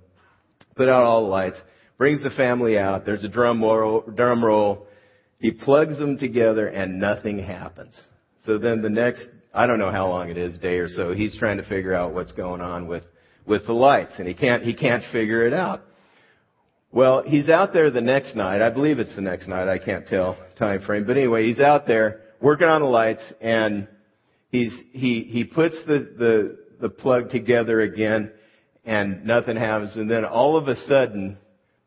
put 0.75 0.89
out 0.89 1.03
all 1.03 1.23
the 1.23 1.29
lights, 1.29 1.62
brings 1.97 2.23
the 2.23 2.29
family 2.32 2.77
out. 2.77 3.05
There's 3.05 3.23
a 3.23 3.29
drum 3.29 3.62
roll, 3.62 4.01
drum 4.15 4.43
roll. 4.43 4.88
He 5.39 5.51
plugs 5.51 5.97
them 5.97 6.17
together 6.17 6.67
and 6.67 6.99
nothing 6.99 7.39
happens. 7.39 7.93
So 8.45 8.58
then 8.58 8.82
the 8.82 8.89
next, 8.89 9.27
I 9.53 9.67
don't 9.67 9.79
know 9.79 9.91
how 9.91 10.08
long 10.08 10.29
it 10.29 10.38
is, 10.38 10.58
day 10.60 10.77
or 10.77 10.88
so, 10.88 11.13
he's 11.13 11.38
trying 11.38 11.58
to 11.58 11.63
figure 11.63 11.93
out 11.93 12.13
what's 12.13 12.32
going 12.32 12.62
on 12.62 12.88
with, 12.88 13.03
with 13.45 13.65
the 13.65 13.73
lights 13.73 14.13
and 14.17 14.27
he 14.27 14.34
can't, 14.34 14.63
he 14.63 14.73
can't 14.73 15.03
figure 15.12 15.45
it 15.45 15.53
out. 15.53 15.82
Well, 16.91 17.23
he's 17.23 17.49
out 17.49 17.71
there 17.73 17.91
the 17.91 18.01
next 18.01 18.36
night. 18.36 18.62
I 18.62 18.71
believe 18.71 18.97
it's 18.99 19.15
the 19.15 19.21
next 19.21 19.47
night. 19.47 19.67
I 19.67 19.77
can't 19.77 20.08
tell 20.08 20.38
time 20.58 20.82
frame. 20.82 21.05
But 21.05 21.17
anyway, 21.17 21.45
he's 21.45 21.60
out 21.60 21.86
there 21.86 22.21
working 22.41 22.67
on 22.67 22.82
the 22.82 22.88
lights 22.88 23.21
and 23.41 23.88
he's, 24.49 24.73
he, 24.91 25.23
he 25.29 25.43
puts 25.43 25.75
the, 25.86 26.10
the, 26.17 26.58
the 26.82 26.89
plug 26.89 27.29
together 27.29 27.82
again 27.82 28.32
and 28.85 29.25
nothing 29.25 29.55
happens. 29.55 29.95
And 29.95 30.09
then 30.09 30.25
all 30.25 30.57
of 30.57 30.67
a 30.67 30.75
sudden, 30.87 31.37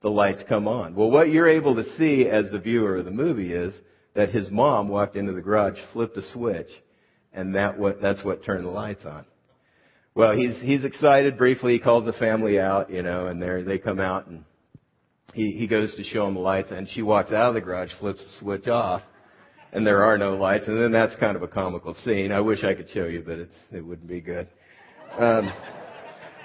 the 0.03 0.11
lights 0.11 0.43
come 0.49 0.69
on. 0.69 0.95
Well, 0.95 1.11
what 1.11 1.31
you're 1.31 1.49
able 1.49 1.77
to 1.77 1.97
see 1.97 2.27
as 2.29 2.51
the 2.51 2.59
viewer 2.59 2.97
of 2.97 3.05
the 3.05 3.11
movie 3.11 3.53
is 3.53 3.75
that 4.15 4.31
his 4.31 4.51
mom 4.51 4.89
walked 4.89 5.17
into 5.17 5.33
the 5.33 5.41
garage, 5.41 5.79
flipped 5.93 6.17
a 6.17 6.33
switch, 6.33 6.69
and 7.33 7.55
that 7.55 7.79
what, 7.79 8.03
that's 8.03 8.23
what 8.25 8.45
turned 8.45 8.65
the 8.65 8.71
lights 8.71 9.05
on. 9.07 9.25
Well, 10.15 10.37
he's, 10.37 10.61
he's 10.61 10.85
excited. 10.85 11.39
Briefly, 11.39 11.73
he 11.75 11.79
calls 11.81 12.05
the 12.05 12.13
family 12.13 12.61
out, 12.61 12.91
you 12.91 13.03
know, 13.03 13.29
and 13.29 13.41
there 13.41 13.63
they 13.63 13.79
come 13.79 13.99
out 13.99 14.27
and 14.27 14.45
he, 15.33 15.53
he 15.53 15.67
goes 15.67 15.95
to 15.95 16.05
show 16.05 16.27
them 16.27 16.35
the 16.35 16.41
lights 16.41 16.71
and 16.71 16.89
she 16.91 17.01
walks 17.01 17.33
out 17.33 17.49
of 17.49 17.55
the 17.55 17.63
garage, 17.63 17.91
flips 17.99 18.19
the 18.19 18.39
switch 18.41 18.69
off, 18.69 19.01
and 19.73 19.87
there 19.87 20.05
are 20.05 20.19
no 20.19 20.35
lights. 20.35 20.67
And 20.67 20.79
then 20.79 20.93
that's 20.93 21.15
kind 21.17 21.35
of 21.35 21.43
a 21.43 21.49
comical 21.49 21.95
scene. 22.05 22.31
I 22.31 22.41
wish 22.41 22.63
I 22.63 22.75
could 22.75 22.91
show 22.91 23.07
you, 23.07 23.23
but 23.25 23.39
it's, 23.39 23.57
it 23.71 23.81
wouldn't 23.81 24.09
be 24.09 24.21
good. 24.21 24.49
Um, 25.19 25.51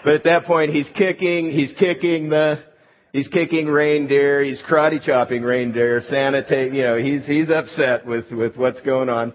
but 0.08 0.16
at 0.16 0.24
that 0.24 0.46
point, 0.46 0.72
he's 0.72 0.88
kicking, 0.96 1.52
he's 1.52 1.74
kicking 1.74 2.30
the, 2.30 2.64
He's 3.12 3.28
kicking 3.28 3.68
reindeer. 3.68 4.42
He's 4.42 4.62
karate 4.62 5.04
chopping 5.04 5.42
reindeer. 5.42 6.00
Santa 6.02 6.46
you 6.72 6.84
know, 6.84 6.98
he's, 6.98 7.26
he's 7.26 7.50
upset 7.50 8.06
with, 8.06 8.32
with 8.32 8.56
what's 8.56 8.80
going 8.84 9.10
on. 9.10 9.34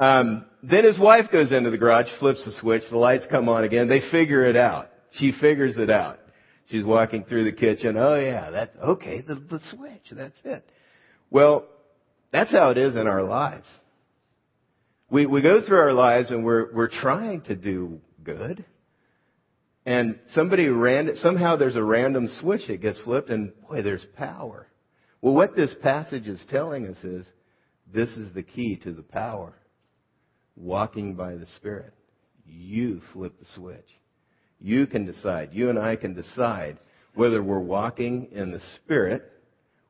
Um, 0.00 0.46
then 0.64 0.82
his 0.82 0.98
wife 0.98 1.26
goes 1.30 1.52
into 1.52 1.70
the 1.70 1.78
garage, 1.78 2.08
flips 2.18 2.44
the 2.44 2.50
switch, 2.60 2.82
the 2.90 2.96
lights 2.96 3.24
come 3.30 3.48
on 3.48 3.62
again. 3.62 3.88
They 3.88 4.00
figure 4.10 4.44
it 4.44 4.56
out. 4.56 4.88
She 5.12 5.30
figures 5.40 5.76
it 5.76 5.90
out. 5.90 6.18
She's 6.70 6.84
walking 6.84 7.22
through 7.22 7.44
the 7.44 7.52
kitchen. 7.52 7.96
Oh 7.96 8.16
yeah, 8.18 8.50
that, 8.50 8.72
okay, 8.82 9.20
the, 9.20 9.36
the 9.36 9.60
switch, 9.70 10.10
that's 10.10 10.40
it. 10.42 10.68
Well, 11.30 11.66
that's 12.32 12.50
how 12.50 12.70
it 12.70 12.78
is 12.78 12.96
in 12.96 13.06
our 13.06 13.22
lives. 13.22 13.68
We, 15.08 15.26
we 15.26 15.40
go 15.40 15.64
through 15.64 15.78
our 15.78 15.92
lives 15.92 16.32
and 16.32 16.44
we're, 16.44 16.74
we're 16.74 16.90
trying 16.90 17.42
to 17.42 17.54
do 17.54 18.00
good. 18.24 18.64
And 19.86 20.18
somebody 20.30 20.68
ran, 20.68 21.10
somehow 21.16 21.56
there's 21.56 21.76
a 21.76 21.82
random 21.82 22.28
switch 22.40 22.62
that 22.68 22.80
gets 22.80 23.00
flipped 23.00 23.30
and 23.30 23.52
boy, 23.68 23.82
there's 23.82 24.04
power. 24.16 24.66
Well, 25.20 25.34
what 25.34 25.56
this 25.56 25.74
passage 25.82 26.26
is 26.26 26.42
telling 26.50 26.86
us 26.86 27.02
is 27.04 27.26
this 27.92 28.10
is 28.10 28.32
the 28.34 28.42
key 28.42 28.76
to 28.84 28.92
the 28.92 29.02
power. 29.02 29.54
Walking 30.56 31.14
by 31.14 31.34
the 31.34 31.46
Spirit. 31.56 31.92
You 32.46 33.02
flip 33.12 33.38
the 33.38 33.46
switch. 33.54 33.88
You 34.60 34.86
can 34.86 35.04
decide. 35.04 35.50
You 35.52 35.68
and 35.68 35.78
I 35.78 35.96
can 35.96 36.14
decide 36.14 36.78
whether 37.14 37.42
we're 37.42 37.58
walking 37.58 38.28
in 38.32 38.52
the 38.52 38.60
Spirit 38.76 39.30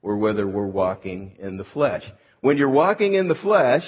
or 0.03 0.17
whether 0.17 0.47
we're 0.47 0.67
walking 0.67 1.37
in 1.39 1.57
the 1.57 1.65
flesh. 1.65 2.03
When 2.41 2.57
you're 2.57 2.71
walking 2.71 3.15
in 3.15 3.29
the 3.29 3.35
flesh, 3.37 3.85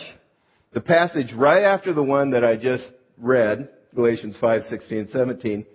the 0.73 0.81
passage 0.81 1.33
right 1.35 1.63
after 1.63 1.93
the 1.93 2.03
one 2.03 2.31
that 2.31 2.45
I 2.45 2.57
just 2.57 2.85
read, 3.19 3.69
Galatians 3.95 4.37
5, 4.41 4.63
16, 4.69 5.09
17, 5.13 5.67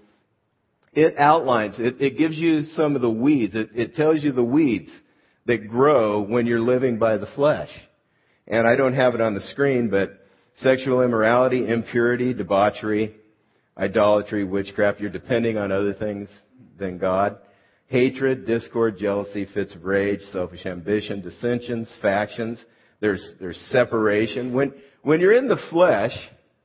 it 0.93 1.17
outlines, 1.17 1.75
it, 1.79 2.01
it 2.01 2.17
gives 2.17 2.37
you 2.37 2.65
some 2.75 2.95
of 2.95 3.01
the 3.01 3.09
weeds. 3.09 3.55
It, 3.55 3.69
it 3.75 3.95
tells 3.95 4.23
you 4.23 4.31
the 4.31 4.43
weeds 4.43 4.89
that 5.45 5.67
grow 5.67 6.21
when 6.21 6.45
you're 6.45 6.59
living 6.59 6.99
by 6.99 7.17
the 7.17 7.27
flesh. 7.35 7.69
And 8.47 8.67
I 8.67 8.75
don't 8.75 8.93
have 8.93 9.15
it 9.15 9.21
on 9.21 9.33
the 9.33 9.41
screen, 9.41 9.89
but 9.89 10.11
sexual 10.57 11.01
immorality, 11.01 11.67
impurity, 11.67 12.33
debauchery, 12.33 13.15
idolatry, 13.77 14.43
witchcraft, 14.43 14.99
you're 14.99 15.09
depending 15.09 15.57
on 15.57 15.71
other 15.71 15.93
things 15.93 16.27
than 16.77 16.97
God. 16.97 17.37
Hatred, 17.87 18.45
discord, 18.45 18.97
jealousy, 18.97 19.47
fits 19.53 19.73
of 19.75 19.83
rage, 19.83 20.21
selfish 20.31 20.65
ambition, 20.65 21.21
dissensions, 21.21 21.91
factions. 22.01 22.59
There's, 22.99 23.33
there's 23.39 23.59
separation. 23.69 24.53
When, 24.53 24.73
when 25.01 25.19
you're 25.19 25.33
in 25.33 25.47
the 25.47 25.59
flesh, 25.69 26.15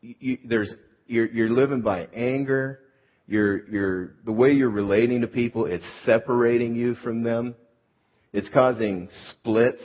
you, 0.00 0.38
there's, 0.44 0.72
you're, 1.06 1.26
you're 1.26 1.50
living 1.50 1.82
by 1.82 2.08
anger, 2.14 2.80
you're, 3.26 3.68
you're, 3.68 4.10
the 4.24 4.32
way 4.32 4.52
you're 4.52 4.70
relating 4.70 5.22
to 5.22 5.26
people, 5.26 5.66
it's 5.66 5.84
separating 6.04 6.74
you 6.76 6.94
from 6.96 7.22
them. 7.22 7.54
It's 8.32 8.48
causing 8.50 9.08
splits 9.30 9.82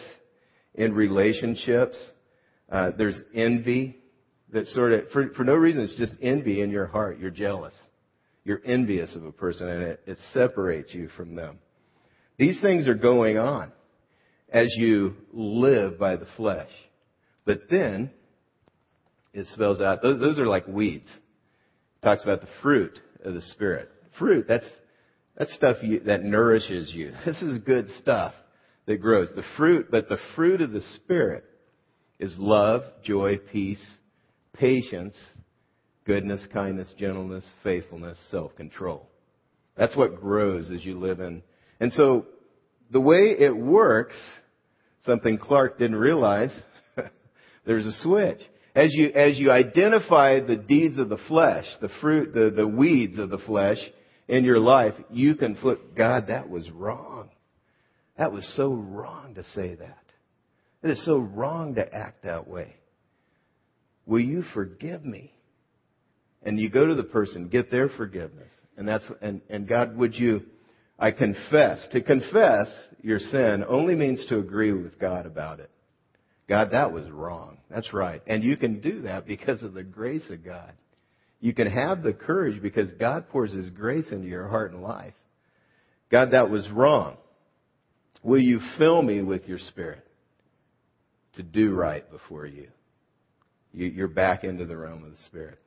in 0.75 0.93
relationships. 0.93 1.97
Uh, 2.69 2.91
there's 2.97 3.19
envy 3.33 3.97
that 4.53 4.67
sort 4.67 4.91
of, 4.91 5.09
for, 5.09 5.29
for 5.29 5.43
no 5.43 5.55
reason, 5.55 5.81
it's 5.81 5.95
just 5.95 6.13
envy 6.21 6.61
in 6.61 6.69
your 6.69 6.85
heart. 6.85 7.19
You're 7.19 7.31
jealous. 7.31 7.73
You're 8.43 8.61
envious 8.65 9.15
of 9.15 9.23
a 9.23 9.31
person 9.31 9.67
and 9.67 9.83
it, 9.83 10.01
it 10.05 10.17
separates 10.33 10.93
you 10.93 11.09
from 11.15 11.35
them. 11.35 11.59
These 12.37 12.59
things 12.61 12.87
are 12.87 12.95
going 12.95 13.37
on 13.37 13.71
as 14.51 14.73
you 14.75 15.15
live 15.31 15.97
by 15.97 16.15
the 16.15 16.27
flesh. 16.37 16.69
But 17.45 17.69
then, 17.69 18.11
it 19.33 19.47
spells 19.47 19.79
out, 19.79 20.01
those, 20.01 20.19
those 20.19 20.39
are 20.39 20.45
like 20.45 20.67
weeds. 20.67 21.07
It 21.07 22.05
talks 22.05 22.23
about 22.23 22.41
the 22.41 22.47
fruit 22.61 22.99
of 23.25 23.33
the 23.33 23.41
Spirit. 23.53 23.89
Fruit, 24.17 24.45
that's, 24.47 24.67
that's 25.37 25.53
stuff 25.53 25.77
you, 25.81 26.01
that 26.01 26.23
nourishes 26.23 26.93
you. 26.93 27.13
This 27.25 27.41
is 27.41 27.59
good 27.59 27.89
stuff 28.01 28.33
that 28.85 28.97
grows. 28.97 29.29
The 29.35 29.43
fruit, 29.57 29.87
but 29.91 30.09
the 30.09 30.17
fruit 30.35 30.61
of 30.61 30.71
the 30.71 30.81
Spirit 30.95 31.45
is 32.19 32.33
love, 32.37 32.83
joy, 33.03 33.39
peace, 33.51 33.83
patience, 34.53 35.15
goodness, 36.05 36.45
kindness, 36.53 36.93
gentleness, 36.97 37.45
faithfulness, 37.63 38.17
self-control. 38.29 39.07
That's 39.77 39.95
what 39.95 40.19
grows 40.19 40.69
as 40.69 40.85
you 40.85 40.97
live 40.97 41.19
in. 41.19 41.41
And 41.79 41.91
so, 41.93 42.25
the 42.91 43.01
way 43.01 43.35
it 43.39 43.55
works, 43.55 44.15
something 45.05 45.37
Clark 45.37 45.79
didn't 45.79 45.97
realize, 45.97 46.51
there's 47.65 47.85
a 47.85 48.01
switch 48.03 48.41
as 48.75 48.93
you, 48.93 49.09
as 49.09 49.37
you 49.37 49.51
identify 49.51 50.39
the 50.39 50.55
deeds 50.55 50.97
of 50.97 51.09
the 51.09 51.19
flesh, 51.27 51.65
the 51.81 51.89
fruit, 51.99 52.33
the, 52.33 52.51
the 52.55 52.67
weeds 52.67 53.19
of 53.19 53.29
the 53.29 53.37
flesh 53.39 53.77
in 54.27 54.45
your 54.45 54.59
life, 54.59 54.93
you 55.09 55.35
can 55.35 55.55
flip, 55.55 55.95
God, 55.95 56.27
that 56.27 56.49
was 56.49 56.69
wrong. 56.69 57.29
That 58.17 58.31
was 58.31 58.49
so 58.55 58.73
wrong 58.73 59.35
to 59.35 59.43
say 59.55 59.75
that. 59.75 59.97
It 60.83 60.91
is 60.91 61.05
so 61.05 61.17
wrong 61.17 61.75
to 61.75 61.93
act 61.93 62.23
that 62.23 62.47
way. 62.47 62.75
will 64.05 64.21
you 64.21 64.43
forgive 64.53 65.03
me? 65.03 65.33
And 66.43 66.59
you 66.59 66.69
go 66.69 66.85
to 66.85 66.95
the 66.95 67.03
person, 67.03 67.49
get 67.49 67.71
their 67.71 67.89
forgiveness. 67.89 68.49
And 68.77 68.87
that's, 68.87 69.05
and, 69.21 69.41
and 69.49 69.67
God, 69.67 69.97
would 69.97 70.15
you, 70.15 70.41
I 70.97 71.11
confess. 71.11 71.85
To 71.91 72.01
confess 72.01 72.67
your 73.01 73.19
sin 73.19 73.65
only 73.67 73.95
means 73.95 74.23
to 74.29 74.37
agree 74.37 74.71
with 74.71 74.99
God 74.99 75.25
about 75.25 75.59
it. 75.59 75.70
God, 76.51 76.71
that 76.71 76.91
was 76.91 77.09
wrong. 77.09 77.59
That's 77.69 77.93
right. 77.93 78.21
And 78.27 78.43
you 78.43 78.57
can 78.57 78.81
do 78.81 79.03
that 79.03 79.25
because 79.25 79.63
of 79.63 79.73
the 79.73 79.83
grace 79.83 80.29
of 80.29 80.43
God. 80.43 80.73
You 81.39 81.53
can 81.53 81.71
have 81.71 82.03
the 82.03 82.11
courage 82.11 82.61
because 82.61 82.91
God 82.99 83.29
pours 83.29 83.53
His 83.53 83.69
grace 83.69 84.11
into 84.11 84.27
your 84.27 84.49
heart 84.49 84.73
and 84.73 84.83
life. 84.83 85.13
God, 86.11 86.31
that 86.33 86.49
was 86.49 86.69
wrong. 86.69 87.15
Will 88.21 88.41
you 88.41 88.59
fill 88.77 89.01
me 89.01 89.21
with 89.21 89.47
your 89.47 89.59
spirit 89.59 90.05
to 91.37 91.41
do 91.41 91.73
right 91.73 92.11
before 92.11 92.45
you? 92.45 92.67
You're 93.71 94.09
back 94.09 94.43
into 94.43 94.65
the 94.65 94.75
realm 94.75 95.05
of 95.05 95.11
the 95.11 95.23
spirit. 95.27 95.57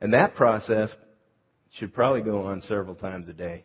And 0.00 0.12
that 0.12 0.34
process 0.34 0.90
should 1.78 1.94
probably 1.94 2.22
go 2.22 2.46
on 2.46 2.62
several 2.62 2.96
times 2.96 3.28
a 3.28 3.32
day. 3.32 3.64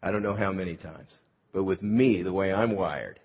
I 0.00 0.12
don't 0.12 0.22
know 0.22 0.36
how 0.36 0.52
many 0.52 0.76
times. 0.76 1.10
But 1.52 1.64
with 1.64 1.82
me, 1.82 2.22
the 2.22 2.32
way 2.32 2.52
I'm 2.52 2.76
wired, 2.76 3.18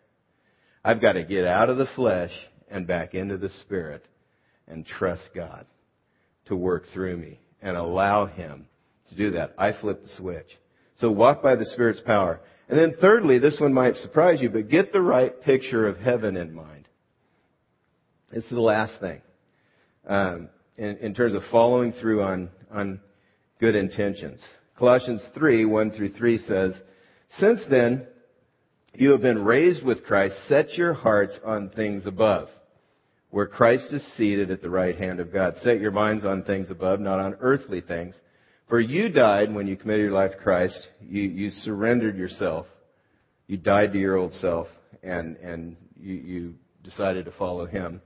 I've 0.84 0.99
got 0.99 1.12
to 1.12 1.23
get 1.23 1.45
out 1.45 1.69
of 1.69 1.78
the 1.78 1.88
flesh 1.95 2.32
and 2.69 2.88
back 2.88 3.13
into 3.13 3.38
the 3.38 3.49
spirit 3.62 4.05
and 4.67 4.86
trust 4.86 5.23
God 5.36 5.65
to 6.45 6.55
work 6.55 6.86
through 6.93 7.17
me 7.17 7.39
and 7.62 7.75
allow 7.75 8.25
Him 8.25 8.67
to 9.10 9.15
do 9.15 9.32
that. 9.32 9.53
I 9.58 9.73
flip 9.79 10.03
the 10.03 10.10
switch. 10.10 10.47
So 10.97 11.12
walk 11.12 11.41
by 11.41 11.55
the 11.55 11.65
Spirit's 11.65 12.01
power. 12.01 12.41
And 12.67 12.77
then 12.77 12.95
thirdly, 12.99 13.39
this 13.39 13.60
one 13.60 13.73
might 13.73 13.95
surprise 13.95 14.41
you, 14.41 14.49
but 14.49 14.69
get 14.69 14.91
the 14.93 15.01
right 15.01 15.39
picture 15.41 15.88
of 15.88 15.97
heaven 15.97 16.36
in 16.38 16.53
mind. 16.53 16.88
It's 18.32 18.49
the 18.49 18.60
last 18.60 18.99
thing. 18.99 19.21
Um, 20.05 20.49
in, 20.77 20.97
in 20.97 21.13
terms 21.15 21.36
of 21.36 21.41
following 21.51 21.93
through 21.93 22.21
on, 22.21 22.49
on 22.71 22.99
good 23.60 23.75
intentions. 23.75 24.39
Colossians 24.77 25.25
3, 25.34 25.65
1 25.65 25.91
through 25.91 26.13
3 26.13 26.45
says, 26.45 26.73
Since 27.39 27.62
then, 27.69 28.08
you 28.93 29.12
have 29.12 29.21
been 29.21 29.43
raised 29.43 29.84
with 29.84 30.03
Christ, 30.05 30.36
set 30.47 30.73
your 30.73 30.93
hearts 30.93 31.34
on 31.43 31.69
things 31.69 32.05
above 32.05 32.49
where 33.32 33.46
Christ 33.46 33.92
is 33.92 34.06
seated 34.18 34.52
at 34.52 34.62
the 34.62 34.70
right 34.70 34.98
hand 34.98 35.20
of 35.20 35.32
God. 35.32 35.56
Set 35.63 35.80
your 35.80 35.92
minds 35.92 36.26
on 36.26 36.44
things 36.44 36.70
above, 36.70 37.00
not 37.00 37.20
on 37.20 37.38
earthly 37.39 37.82
things. 37.82 38.15
For 38.68 38.80
you 38.80 39.10
died 39.10 39.54
when 39.54 39.68
you 39.68 39.76
committed 39.76 40.04
your 40.04 40.12
life 40.12 40.32
to 40.32 40.38
Christ. 40.38 40.80
You, 41.02 41.24
you 41.24 41.50
surrendered 41.50 42.18
yourself. 42.18 42.68
You 43.48 43.58
died 43.58 43.94
to 43.94 44.00
your 44.00 44.15
old 44.15 44.34
self 44.34 44.68
and, 45.04 45.38
and 45.38 45.76
you, 46.00 46.13
you 46.13 46.54
decided 46.84 47.26
to 47.26 47.32
follow 47.32 47.65
Him. 47.65 48.02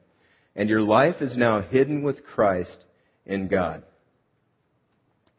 And 0.56 0.70
your 0.70 0.82
life 0.82 1.22
is 1.22 1.36
now 1.36 1.62
hidden 1.62 2.04
with 2.04 2.24
Christ 2.24 2.78
in 3.26 3.48
God. 3.48 3.84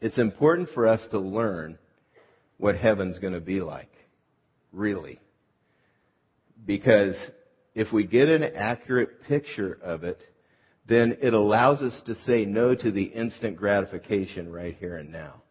It's 0.01 0.19
important 0.19 0.71
for 0.75 0.87
us 0.87 1.01
to 1.13 1.19
learn 1.19 1.79
what 2.59 2.77
heaven's 2.77 3.19
going 3.19 3.33
to 3.33 3.41
be 3.41 3.61
like. 3.61 3.91
Really. 4.73 5.21
Because 6.67 7.17
if 7.75 7.93
we 7.93 8.07
get 8.07 8.29
an 8.29 8.43
accurate 8.43 9.23
picture 9.25 9.79
of 9.83 10.05
it, 10.05 10.23
then 10.87 11.17
it 11.23 11.35
allows 11.35 11.83
us 11.83 12.01
to 12.07 12.15
say 12.27 12.45
no 12.45 12.75
to 12.75 12.91
the 12.91 13.05
instant 13.05 13.57
gratification 13.57 14.53
right 14.53 14.77
here 14.79 14.97
and 14.97 15.11
now 15.11 15.43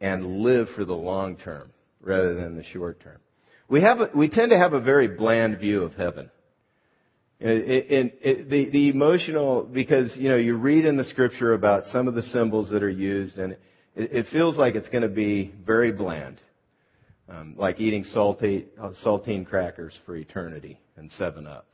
and 0.00 0.38
live 0.38 0.68
for 0.74 0.84
the 0.84 0.94
long 0.94 1.36
term 1.36 1.72
rather 2.00 2.34
than 2.34 2.56
the 2.56 2.64
short 2.64 3.00
term. 3.00 3.18
We 3.68 3.82
have 3.82 4.00
a, 4.00 4.10
we 4.14 4.28
tend 4.28 4.50
to 4.50 4.58
have 4.58 4.72
a 4.72 4.80
very 4.80 5.08
bland 5.08 5.58
view 5.58 5.82
of 5.82 5.94
heaven. 5.94 6.30
In, 7.40 8.12
the, 8.22 8.70
the 8.70 8.88
emotional, 8.90 9.64
because, 9.64 10.16
you 10.16 10.28
know, 10.28 10.36
you 10.36 10.56
read 10.56 10.84
in 10.84 10.96
the 10.96 11.04
scripture 11.04 11.54
about 11.54 11.86
some 11.86 12.06
of 12.06 12.14
the 12.14 12.22
symbols 12.22 12.70
that 12.70 12.84
are 12.84 12.90
used 12.90 13.38
and 13.38 13.52
it, 13.52 13.58
it 13.96 14.26
feels 14.30 14.56
like 14.56 14.76
it's 14.76 14.88
going 14.88 15.02
to 15.02 15.08
be 15.08 15.52
very 15.66 15.90
bland. 15.90 16.40
Um, 17.28 17.54
like 17.56 17.80
eating 17.80 18.04
salty, 18.04 18.66
uh, 18.80 18.90
saltine 19.04 19.46
crackers 19.46 19.94
for 20.06 20.14
eternity 20.16 20.78
and 20.96 21.10
Seven 21.12 21.46
Up. 21.46 21.66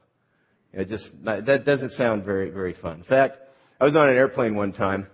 It 0.73 0.89
just 0.89 1.11
that 1.25 1.65
doesn't 1.65 1.93
sound 1.93 2.25
very 2.25 2.51
very 2.51 2.75
fun. 2.75 2.99
In 2.99 3.05
fact, 3.05 3.39
I 3.81 3.85
was 3.85 3.97
on 3.97 4.09
an 4.09 4.17
airplane 4.17 4.55
one 4.55 4.73
time, 4.73 5.07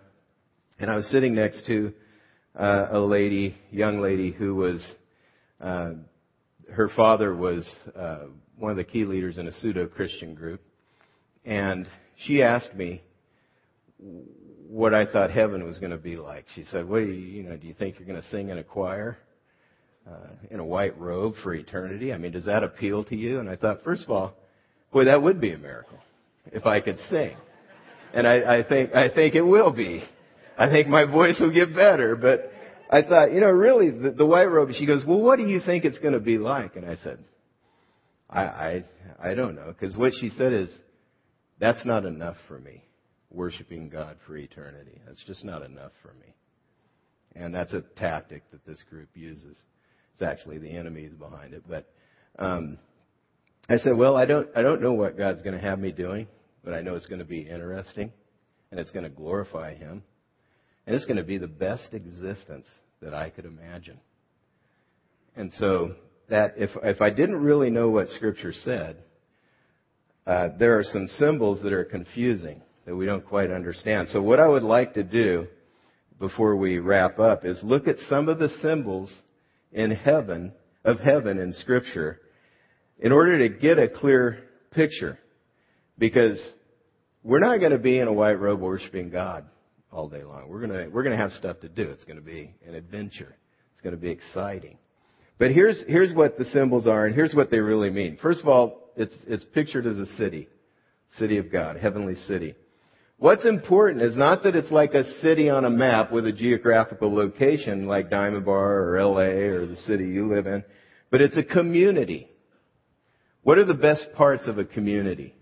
and 0.79 0.91
I 0.91 0.97
was 0.97 1.07
sitting 1.11 1.35
next 1.35 1.67
to 1.67 1.93
uh, 2.57 2.89
a 2.91 3.01
lady, 3.01 3.57
young 3.71 4.01
lady, 4.01 4.33
who 4.33 4.55
was 4.55 4.95
uh, 5.61 5.93
her 6.73 6.89
father 6.97 7.35
was 7.35 7.69
uh, 7.95 8.27
one 8.59 8.71
of 8.71 8.77
the 8.77 8.85
key 8.85 9.05
leaders 9.05 9.39
in 9.39 9.49
a 9.49 9.53
pseudo 9.53 9.87
Christian 9.87 10.35
group, 10.35 10.61
and 11.45 11.87
she 12.27 12.43
asked 12.43 12.75
me 12.75 13.03
what 14.69 14.93
I 14.95 15.07
thought 15.07 15.31
heaven 15.31 15.65
was 15.65 15.79
going 15.79 15.93
to 15.93 15.97
be 15.97 16.17
like. 16.17 16.47
She 16.55 16.65
said, 16.65 16.89
"What 16.89 16.99
do 16.99 17.07
you, 17.07 17.13
you 17.13 17.43
know? 17.45 17.57
Do 17.57 17.67
you 17.67 17.75
think 17.75 17.99
you're 17.99 18.09
going 18.09 18.21
to 18.21 18.29
sing 18.29 18.49
in 18.49 18.59
a 18.59 18.65
choir?" 18.65 19.19
Uh, 20.07 20.29
in 20.51 20.61
a 20.61 20.65
white 20.65 20.99
robe 20.99 21.35
for 21.43 21.55
eternity? 21.55 22.13
I 22.13 22.19
mean, 22.19 22.33
does 22.33 22.45
that 22.45 22.63
appeal 22.63 23.05
to 23.05 23.17
you? 23.17 23.41
And 23.41 23.49
I 23.49 23.57
thought, 23.57 23.83
first 23.85 24.05
of 24.05 24.11
all, 24.11 24.35
boy, 24.93 25.05
that 25.05 25.23
would 25.23 25.41
be 25.41 25.53
a 25.53 25.59
miracle 25.59 25.99
if 26.53 26.67
I 26.67 26.81
could 26.81 26.99
sing. 27.11 27.37
And 28.13 28.27
I, 28.27 28.59
I 28.59 28.63
think, 28.63 28.95
I 28.95 29.09
think 29.09 29.35
it 29.35 29.43
will 29.43 29.73
be. 29.73 30.05
I 30.57 30.69
think 30.69 30.89
my 30.89 31.05
voice 31.05 31.41
will 31.41 31.53
get 31.53 31.75
better, 31.75 32.15
but 32.15 32.53
I 32.91 33.03
thought, 33.03 33.33
you 33.33 33.41
know, 33.41 33.51
really, 33.51 33.91
the, 33.91 34.13
the 34.13 34.27
white 34.27 34.45
robe, 34.45 34.71
she 34.73 34.87
goes, 34.87 35.05
well, 35.05 35.21
what 35.21 35.37
do 35.37 35.45
you 35.45 35.61
think 35.61 35.85
it's 35.85 35.99
going 35.99 36.15
to 36.15 36.21
be 36.21 36.39
like? 36.39 36.77
And 36.77 36.89
I 36.89 36.97
said, 37.03 37.19
I, 38.31 38.43
I, 38.43 38.85
I 39.21 39.35
don't 39.35 39.57
know. 39.57 39.75
Because 39.77 39.97
what 39.97 40.13
she 40.21 40.31
said 40.39 40.53
is, 40.53 40.69
that's 41.59 41.85
not 41.85 42.05
enough 42.05 42.37
for 42.47 42.59
me, 42.59 42.85
worshiping 43.31 43.89
God 43.89 44.17
for 44.27 44.37
eternity. 44.37 45.01
That's 45.07 45.23
just 45.25 45.45
not 45.45 45.63
enough 45.63 45.93
for 46.03 46.13
me. 46.15 46.35
And 47.35 47.53
that's 47.53 47.73
a 47.73 47.83
tactic 47.97 48.43
that 48.53 48.65
this 48.65 48.79
group 48.89 49.09
uses. 49.15 49.57
It's 50.15 50.23
actually 50.23 50.59
the 50.59 50.71
enemies 50.71 51.13
behind 51.13 51.55
it. 51.55 51.65
But 51.69 51.91
um, 52.39 52.79
I 53.69 53.79
said, 53.79 53.97
well, 53.97 54.17
I 54.17 54.27
don't, 54.27 54.49
I 54.55 54.63
don't 54.63 54.81
know 54.81 54.93
what 54.93 55.17
God's 55.17 55.43
going 55.43 55.55
to 55.55 55.61
have 55.61 55.79
me 55.79 55.93
doing, 55.93 56.29
but 56.65 56.75
I 56.75 56.81
know 56.81 56.95
it's 56.95 57.07
going 57.07 57.19
to 57.19 57.25
be 57.25 57.41
interesting, 57.41 58.13
and 58.71 58.79
it's 58.79 58.91
going 58.91 59.05
to 59.05 59.11
glorify 59.11 59.75
Him, 59.75 60.03
and 60.87 60.95
it's 60.95 61.05
going 61.05 61.17
to 61.17 61.25
be 61.25 61.39
the 61.39 61.49
best 61.49 61.95
existence 61.95 62.67
that 63.03 63.15
I 63.15 63.31
could 63.31 63.45
imagine. 63.45 63.99
And 65.37 65.53
so 65.59 65.95
that 66.31 66.55
if 66.57 66.71
if 66.83 67.01
I 67.01 67.11
didn't 67.11 67.43
really 67.43 67.71
know 67.71 67.91
what 67.91 68.09
Scripture 68.09 68.53
said, 68.53 68.99
uh, 70.27 70.51
there 70.59 70.79
are 70.79 70.85
some 70.85 71.09
symbols 71.19 71.61
that 71.63 71.73
are 71.73 71.85
confusing 71.85 72.63
that 72.87 72.95
we 72.95 73.07
don't 73.07 73.27
quite 73.27 73.51
understand. 73.51 74.09
So 74.09 74.23
what 74.23 74.41
I 74.41 74.47
would 74.47 74.63
like 74.63 74.95
to 74.95 75.03
do 75.03 75.47
before 76.19 76.57
we 76.57 76.79
wrap 76.79 77.19
up 77.19 77.45
is 77.45 77.59
look 77.63 77.89
at 77.89 77.97
some 78.09 78.29
of 78.29 78.39
the 78.39 78.51
symbols 78.63 79.15
in 79.75 79.91
heaven, 79.91 80.53
of 80.85 81.01
heaven 81.01 81.39
in 81.39 81.53
scripture, 81.53 82.21
in 82.99 83.13
order 83.13 83.39
to 83.41 83.49
get 83.51 83.79
a 83.79 83.89
clear 83.89 84.39
picture. 84.71 85.19
Because 85.99 86.39
we're 87.23 87.41
not 87.41 87.59
going 87.59 87.73
to 87.73 87.79
be 87.79 87.99
in 87.99 88.09
a 88.09 88.13
white 88.13 88.41
robe 88.41 88.61
worshiping 88.61 89.11
God 89.11 89.45
all 89.93 90.09
day 90.09 90.23
long. 90.23 90.49
We're 90.49 90.67
going 90.67 90.73
to, 90.73 90.89
we're 90.89 91.03
going 91.03 91.17
to 91.17 91.23
have 91.23 91.33
stuff 91.33 91.61
to 91.61 91.69
do. 91.69 91.91
It's 91.91 92.05
going 92.05 92.17
to 92.17 92.25
be 92.25 92.55
an 92.67 92.75
adventure. 92.75 93.37
It's 93.75 93.83
going 93.83 93.95
to 93.95 94.01
be 94.01 94.11
exciting. 94.11 94.79
But 95.39 95.51
here's, 95.51 95.83
here's 95.87 96.13
what 96.13 96.39
the 96.39 96.45
symbols 96.47 96.87
are 96.87 97.07
and 97.07 97.15
here's 97.15 97.35
what 97.35 97.51
they 97.51 97.59
really 97.59 97.91
mean. 97.91 98.19
First 98.23 98.41
of 98.41 98.49
all, 98.49 98.91
it's, 98.97 99.15
it's 99.27 99.45
pictured 99.53 99.87
as 99.87 99.99
a 99.99 100.07
city. 100.17 100.49
City 101.19 101.39
of 101.39 101.51
God, 101.51 101.77
heavenly 101.77 102.17
city. 102.27 102.55
What's 103.25 103.47
important 103.47 104.03
is 104.03 104.15
not 104.15 104.43
that 104.43 104.55
it's 104.55 104.71
like 104.71 104.93
a 104.93 105.11
city 105.23 105.49
on 105.49 105.65
a 105.65 105.71
map 105.71 106.13
with 106.13 106.27
a 106.27 106.33
geographical 106.33 107.11
location 107.15 107.87
like 107.87 108.11
Diamond 108.11 108.45
Bar 108.45 108.91
or 108.91 109.03
LA 109.03 109.47
or 109.49 109.65
the 109.65 109.77
city 109.77 110.05
you 110.05 110.29
live 110.29 110.47
in, 110.47 110.63
but 111.11 111.23
it's 111.23 111.39
a 111.39 111.43
community. 111.43 112.29
What 113.43 113.57
are 113.57 113.65
the 113.65 113.73
best 113.73 114.09
parts 114.15 114.47
of 114.47 114.59
a 114.59 114.65
community? 114.67 115.35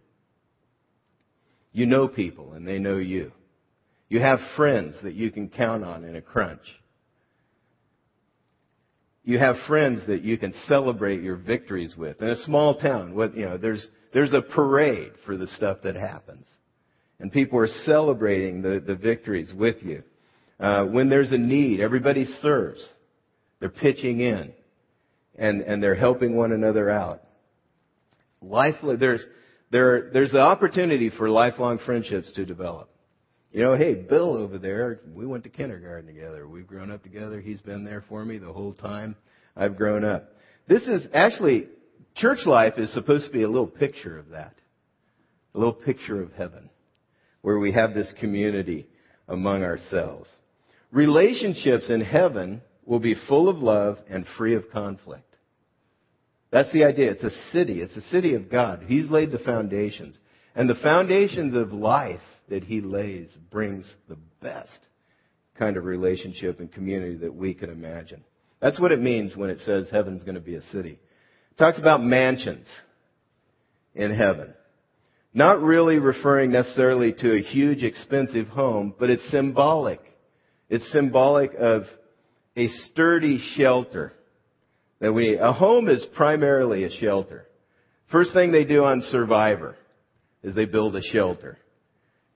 You 1.73 1.87
know 1.87 2.07
people 2.07 2.53
and 2.53 2.69
they 2.69 2.79
know 2.79 2.99
you. 2.99 3.33
You 4.09 4.21
have 4.21 4.39
friends 4.55 4.95
that 5.03 5.15
you 5.15 5.33
can 5.33 5.49
count 5.49 5.83
on 5.83 6.05
in 6.05 6.15
a 6.15 6.23
crunch. 6.23 6.63
You 9.25 9.41
have 9.41 9.57
friends 9.67 10.07
that 10.07 10.23
you 10.23 10.39
can 10.39 10.55
celebrate 10.69 11.21
your 11.21 11.35
victories 11.35 11.97
with. 11.97 12.23
In 12.23 12.29
a 12.29 12.37
small 12.45 12.77
town, 12.77 13.17
what, 13.17 13.37
you 13.37 13.45
know, 13.45 13.59
there's, 13.59 13.85
there's 14.15 14.35
a 14.35 14.41
parade 14.41 15.15
for 15.27 15.37
the 15.37 15.49
stuff 15.49 15.79
that 15.83 15.97
happens 15.97 16.47
and 17.23 17.31
people 17.31 17.61
are 17.61 17.69
celebrating 17.85 18.63
the, 18.63 18.83
the 18.85 18.97
victories 18.97 19.55
with 19.57 19.77
you. 19.81 20.03
Uh, 20.59 20.87
when 20.87 21.09
there's 21.09 21.31
a 21.31 21.39
need, 21.39 21.79
everybody 21.79 22.27
serves. 22.43 22.85
They're 23.61 23.69
pitching 23.69 24.21
in, 24.21 24.53
and 25.39 25.63
and 25.63 25.81
they're 25.81 25.95
helping 25.95 26.37
one 26.37 26.51
another 26.51 26.91
out. 26.91 27.23
Life, 28.43 28.75
there's 28.83 29.25
there 29.71 30.11
there's 30.13 30.33
the 30.33 30.41
opportunity 30.41 31.11
for 31.11 31.31
lifelong 31.31 31.79
friendships 31.87 32.33
to 32.33 32.45
develop. 32.45 32.91
You 33.53 33.63
know, 33.63 33.77
hey, 33.77 33.95
Bill 33.95 34.37
over 34.37 34.59
there, 34.59 34.99
we 35.15 35.25
went 35.25 35.45
to 35.45 35.51
kindergarten 35.51 36.07
together. 36.07 36.49
We've 36.49 36.67
grown 36.67 36.91
up 36.91 37.05
together. 37.05 37.41
He's 37.41 37.61
been 37.61 37.85
there 37.85 38.03
for 38.09 38.25
me 38.25 38.39
the 38.39 38.53
whole 38.53 38.73
time 38.75 39.15
I've 39.57 39.77
grown 39.77 40.05
up. 40.05 40.29
This 40.67 40.83
is 40.89 41.07
actually 41.15 41.69
church 42.17 42.41
life 42.47 42.75
is 42.79 42.93
supposed 42.93 43.27
to 43.27 43.33
be 43.33 43.43
a 43.43 43.49
little 43.49 43.69
picture 43.69 44.19
of 44.19 44.31
that, 44.31 44.55
a 45.55 45.59
little 45.59 45.75
picture 45.75 46.21
of 46.21 46.33
heaven 46.33 46.69
where 47.43 47.59
we 47.59 47.73
have 47.73 47.95
this 47.95 48.13
community 48.19 48.87
among 49.29 49.63
ourselves. 49.63 50.29
Relationships 50.91 51.89
in 51.89 52.01
heaven 52.01 52.63
will 52.85 53.01
be 53.01 53.17
full 53.29 53.49
of 53.49 53.59
love 53.59 53.99
and 54.09 54.27
free 54.37 54.55
of 54.55 54.71
conflict. 54.71 55.25
That's 56.51 56.73
the 56.73 56.85
idea. 56.85 57.13
It's 57.13 57.25
a 57.25 57.51
city. 57.53 57.81
It's 57.81 57.97
a 57.97 58.09
city 58.11 58.35
of 58.35 58.51
God. 58.51 58.85
He's 58.87 59.09
laid 59.09 59.31
the 59.31 59.39
foundations. 59.39 60.19
And 60.55 60.69
the 60.69 60.75
foundations 60.75 61.57
of 61.57 61.73
life 61.73 62.21
that 62.49 62.65
He 62.65 62.83
lays 62.83 63.29
brings 63.51 63.91
the 64.09 64.19
best 64.43 64.87
kind 65.59 65.77
of 65.77 65.85
relationship 65.85 66.61
and 66.61 66.71
community 66.71 67.17
that 67.17 67.35
we 67.35 67.55
can 67.55 67.71
imagine. 67.71 68.23
That's 68.61 68.79
what 68.79 68.93
it 68.93 69.01
means 69.01 69.35
when 69.35 69.51
it 69.51 69.61
says 69.65 69.89
heaven's 69.91 70.25
going 70.25 70.35
to 70.35 70.41
be 70.41 70.57
a 70.57 70.63
city. 70.73 70.99
It 71.51 71.59
talks 71.59 71.79
about 71.79 72.03
mansions 72.03 72.67
in 73.95 74.15
heaven. 74.15 74.53
Not 75.35 75.63
really 75.63 75.99
referring 75.99 76.53
necessarily 76.53 77.13
to 77.15 77.35
a 77.35 77.43
huge 77.43 77.83
expensive 77.83 78.49
home, 78.49 78.95
but 78.99 79.09
it's 79.09 79.31
symbolic. 79.31 80.01
It's 80.69 80.91
symbolic 80.93 81.53
of 81.55 81.85
a 82.57 82.69
sturdy 82.69 83.41
shelter 83.57 84.13
that 85.01 85.13
we, 85.13 85.37
a 85.37 85.53
home 85.53 85.89
is 85.89 86.07
primarily 86.15 86.85
a 86.85 86.91
shelter. 86.91 87.47
First 88.11 88.35
thing 88.35 88.53
they 88.53 88.65
do 88.65 88.85
on 88.85 89.03
Survivor 89.11 89.77
is 90.43 90.55
they 90.55 90.67
build 90.67 90.95
a 90.97 91.03
shelter. 91.03 91.59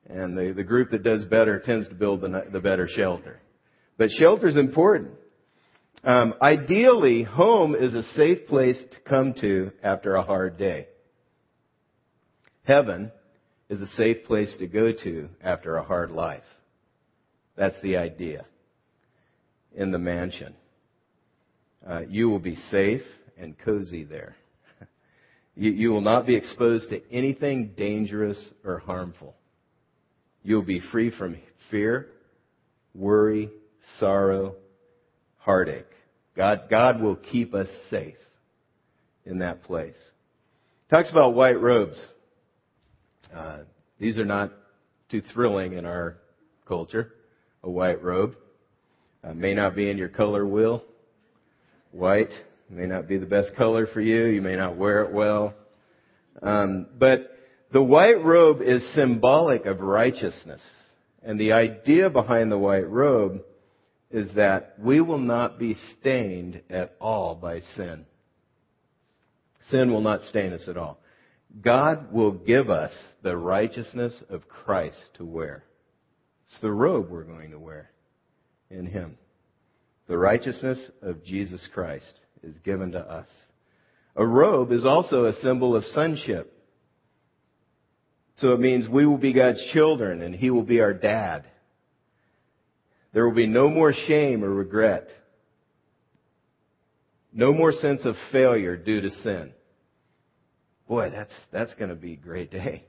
And 0.08 0.36
the, 0.36 0.52
the 0.52 0.64
group 0.64 0.90
that 0.90 1.02
does 1.02 1.24
better 1.26 1.60
tends 1.60 1.88
to 1.88 1.94
build 1.94 2.22
the, 2.22 2.46
the 2.50 2.60
better 2.60 2.88
shelter. 2.88 3.40
But 3.98 4.10
shelter 4.10 4.46
is 4.46 4.56
important. 4.56 5.12
Um, 6.02 6.34
ideally, 6.40 7.24
home 7.24 7.74
is 7.74 7.92
a 7.94 8.04
safe 8.14 8.46
place 8.46 8.78
to 8.92 9.00
come 9.08 9.34
to 9.40 9.72
after 9.82 10.14
a 10.14 10.22
hard 10.22 10.56
day. 10.56 10.86
Heaven 12.66 13.12
is 13.68 13.80
a 13.80 13.86
safe 13.88 14.24
place 14.24 14.54
to 14.58 14.66
go 14.66 14.92
to 14.92 15.28
after 15.40 15.76
a 15.76 15.84
hard 15.84 16.10
life. 16.10 16.42
That's 17.56 17.80
the 17.80 17.96
idea 17.96 18.44
in 19.74 19.92
the 19.92 19.98
mansion. 19.98 20.54
Uh, 21.88 22.02
you 22.08 22.28
will 22.28 22.40
be 22.40 22.56
safe 22.70 23.02
and 23.38 23.56
cozy 23.56 24.02
there. 24.02 24.34
you, 25.54 25.70
you 25.70 25.90
will 25.90 26.00
not 26.00 26.26
be 26.26 26.34
exposed 26.34 26.90
to 26.90 27.00
anything 27.12 27.72
dangerous 27.76 28.42
or 28.64 28.78
harmful. 28.78 29.36
You'll 30.42 30.62
be 30.62 30.80
free 30.90 31.12
from 31.16 31.36
fear, 31.70 32.08
worry, 32.94 33.48
sorrow, 34.00 34.56
heartache. 35.38 35.86
God, 36.36 36.62
God 36.68 37.00
will 37.00 37.16
keep 37.16 37.54
us 37.54 37.68
safe 37.90 38.16
in 39.24 39.38
that 39.38 39.62
place. 39.62 39.94
Talks 40.90 41.10
about 41.10 41.34
white 41.34 41.60
robes. 41.60 42.04
Uh, 43.34 43.58
these 43.98 44.18
are 44.18 44.24
not 44.24 44.52
too 45.10 45.22
thrilling 45.32 45.74
in 45.74 45.84
our 45.84 46.18
culture. 46.66 47.12
A 47.62 47.70
white 47.70 48.02
robe 48.02 48.36
uh, 49.24 49.32
may 49.34 49.54
not 49.54 49.74
be 49.74 49.90
in 49.90 49.98
your 49.98 50.08
color 50.08 50.46
wheel. 50.46 50.82
White 51.92 52.32
may 52.68 52.86
not 52.86 53.08
be 53.08 53.16
the 53.16 53.26
best 53.26 53.54
color 53.56 53.86
for 53.86 54.00
you. 54.00 54.26
You 54.26 54.42
may 54.42 54.56
not 54.56 54.76
wear 54.76 55.04
it 55.04 55.12
well. 55.12 55.54
Um, 56.42 56.88
but 56.98 57.30
the 57.72 57.82
white 57.82 58.24
robe 58.24 58.60
is 58.60 58.82
symbolic 58.94 59.66
of 59.66 59.80
righteousness. 59.80 60.60
And 61.22 61.40
the 61.40 61.52
idea 61.52 62.10
behind 62.10 62.52
the 62.52 62.58
white 62.58 62.88
robe 62.88 63.42
is 64.10 64.34
that 64.34 64.74
we 64.78 65.00
will 65.00 65.18
not 65.18 65.58
be 65.58 65.76
stained 65.98 66.62
at 66.70 66.94
all 67.00 67.34
by 67.34 67.60
sin. 67.76 68.06
Sin 69.70 69.92
will 69.92 70.00
not 70.00 70.22
stain 70.28 70.52
us 70.52 70.62
at 70.68 70.76
all. 70.76 71.00
God 71.60 72.12
will 72.12 72.32
give 72.32 72.68
us 72.68 72.92
the 73.22 73.36
righteousness 73.36 74.12
of 74.28 74.48
Christ 74.48 74.96
to 75.14 75.24
wear. 75.24 75.64
It's 76.48 76.60
the 76.60 76.72
robe 76.72 77.10
we're 77.10 77.24
going 77.24 77.50
to 77.52 77.58
wear 77.58 77.90
in 78.70 78.86
Him. 78.86 79.16
The 80.06 80.18
righteousness 80.18 80.78
of 81.02 81.24
Jesus 81.24 81.66
Christ 81.72 82.20
is 82.42 82.54
given 82.64 82.92
to 82.92 83.00
us. 83.00 83.26
A 84.14 84.26
robe 84.26 84.72
is 84.72 84.84
also 84.84 85.26
a 85.26 85.40
symbol 85.40 85.74
of 85.74 85.84
sonship. 85.86 86.52
So 88.36 88.52
it 88.52 88.60
means 88.60 88.88
we 88.88 89.06
will 89.06 89.18
be 89.18 89.32
God's 89.32 89.64
children 89.72 90.22
and 90.22 90.34
He 90.34 90.50
will 90.50 90.62
be 90.62 90.80
our 90.80 90.94
dad. 90.94 91.44
There 93.12 93.26
will 93.26 93.34
be 93.34 93.46
no 93.46 93.68
more 93.68 93.92
shame 93.92 94.44
or 94.44 94.50
regret. 94.50 95.08
No 97.32 97.52
more 97.52 97.72
sense 97.72 98.02
of 98.04 98.14
failure 98.30 98.76
due 98.76 99.00
to 99.00 99.10
sin. 99.10 99.52
Boy, 100.88 101.10
that's, 101.10 101.32
that's 101.52 101.74
going 101.74 101.90
to 101.90 101.96
be 101.96 102.14
a 102.14 102.16
great 102.16 102.50
day. 102.50 102.84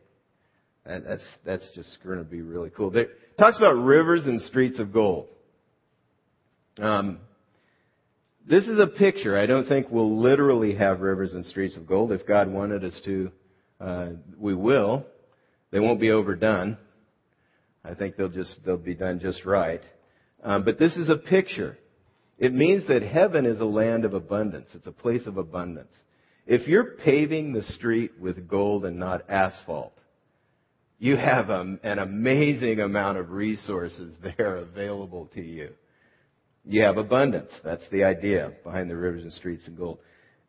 That, 0.86 1.03
that's, 1.03 1.25
that's 1.45 1.69
just 1.75 1.97
going 2.03 2.19
to 2.19 2.23
be 2.23 2.41
really 2.41 2.69
cool. 2.69 2.95
It 2.95 3.10
talks 3.38 3.57
about 3.57 3.73
rivers 3.73 4.25
and 4.25 4.41
streets 4.41 4.79
of 4.79 4.93
gold. 4.93 5.27
Um, 6.79 7.19
this 8.47 8.65
is 8.65 8.79
a 8.79 8.88
picture. 8.88 9.38
I 9.38 9.45
don't 9.45 9.67
think 9.67 9.88
we'll 9.89 10.19
literally 10.19 10.75
have 10.75 11.01
rivers 11.01 11.33
and 11.33 11.45
streets 11.45 11.75
of 11.75 11.86
gold. 11.86 12.12
If 12.12 12.25
God 12.25 12.49
wanted 12.49 12.83
us 12.83 12.99
to, 13.03 13.31
uh, 13.81 14.10
we 14.38 14.55
will. 14.55 15.05
They 15.71 15.79
won't 15.79 15.99
be 15.99 16.12
overdone. 16.12 16.77
I 17.83 17.93
think 17.93 18.15
they'll 18.15 18.29
just 18.29 18.55
they'll 18.65 18.77
be 18.77 18.95
done 18.95 19.19
just 19.19 19.45
right. 19.45 19.81
Um, 20.43 20.63
but 20.63 20.79
this 20.79 20.95
is 20.95 21.10
a 21.10 21.17
picture. 21.17 21.77
It 22.38 22.53
means 22.53 22.88
that 22.88 23.01
heaven 23.01 23.45
is 23.45 23.60
a 23.60 23.65
land 23.65 24.05
of 24.05 24.13
abundance. 24.13 24.67
It's 24.73 24.88
a 24.88 24.91
place 24.91 25.25
of 25.25 25.38
abundance. 25.38 25.91
If 26.47 26.67
you're 26.67 26.95
paving 27.03 27.51
the 27.51 27.63
street 27.63 28.13
with 28.19 28.47
gold 28.47 28.86
and 28.86 28.97
not 28.97 29.29
asphalt, 29.29 29.93
you 30.97 31.17
have 31.17 31.49
a, 31.49 31.77
an 31.83 31.99
amazing 31.99 32.79
amount 32.79 33.17
of 33.17 33.31
resources 33.31 34.15
there 34.38 34.55
available 34.55 35.29
to 35.36 35.41
you. 35.41 35.71
You 36.65 36.83
have 36.86 36.97
abundance. 36.97 37.51
That's 37.63 37.88
the 37.91 38.03
idea 38.03 38.53
behind 38.63 38.89
the 38.89 38.95
rivers 38.95 39.23
and 39.23 39.33
streets 39.33 39.63
and 39.67 39.77
gold. 39.77 39.99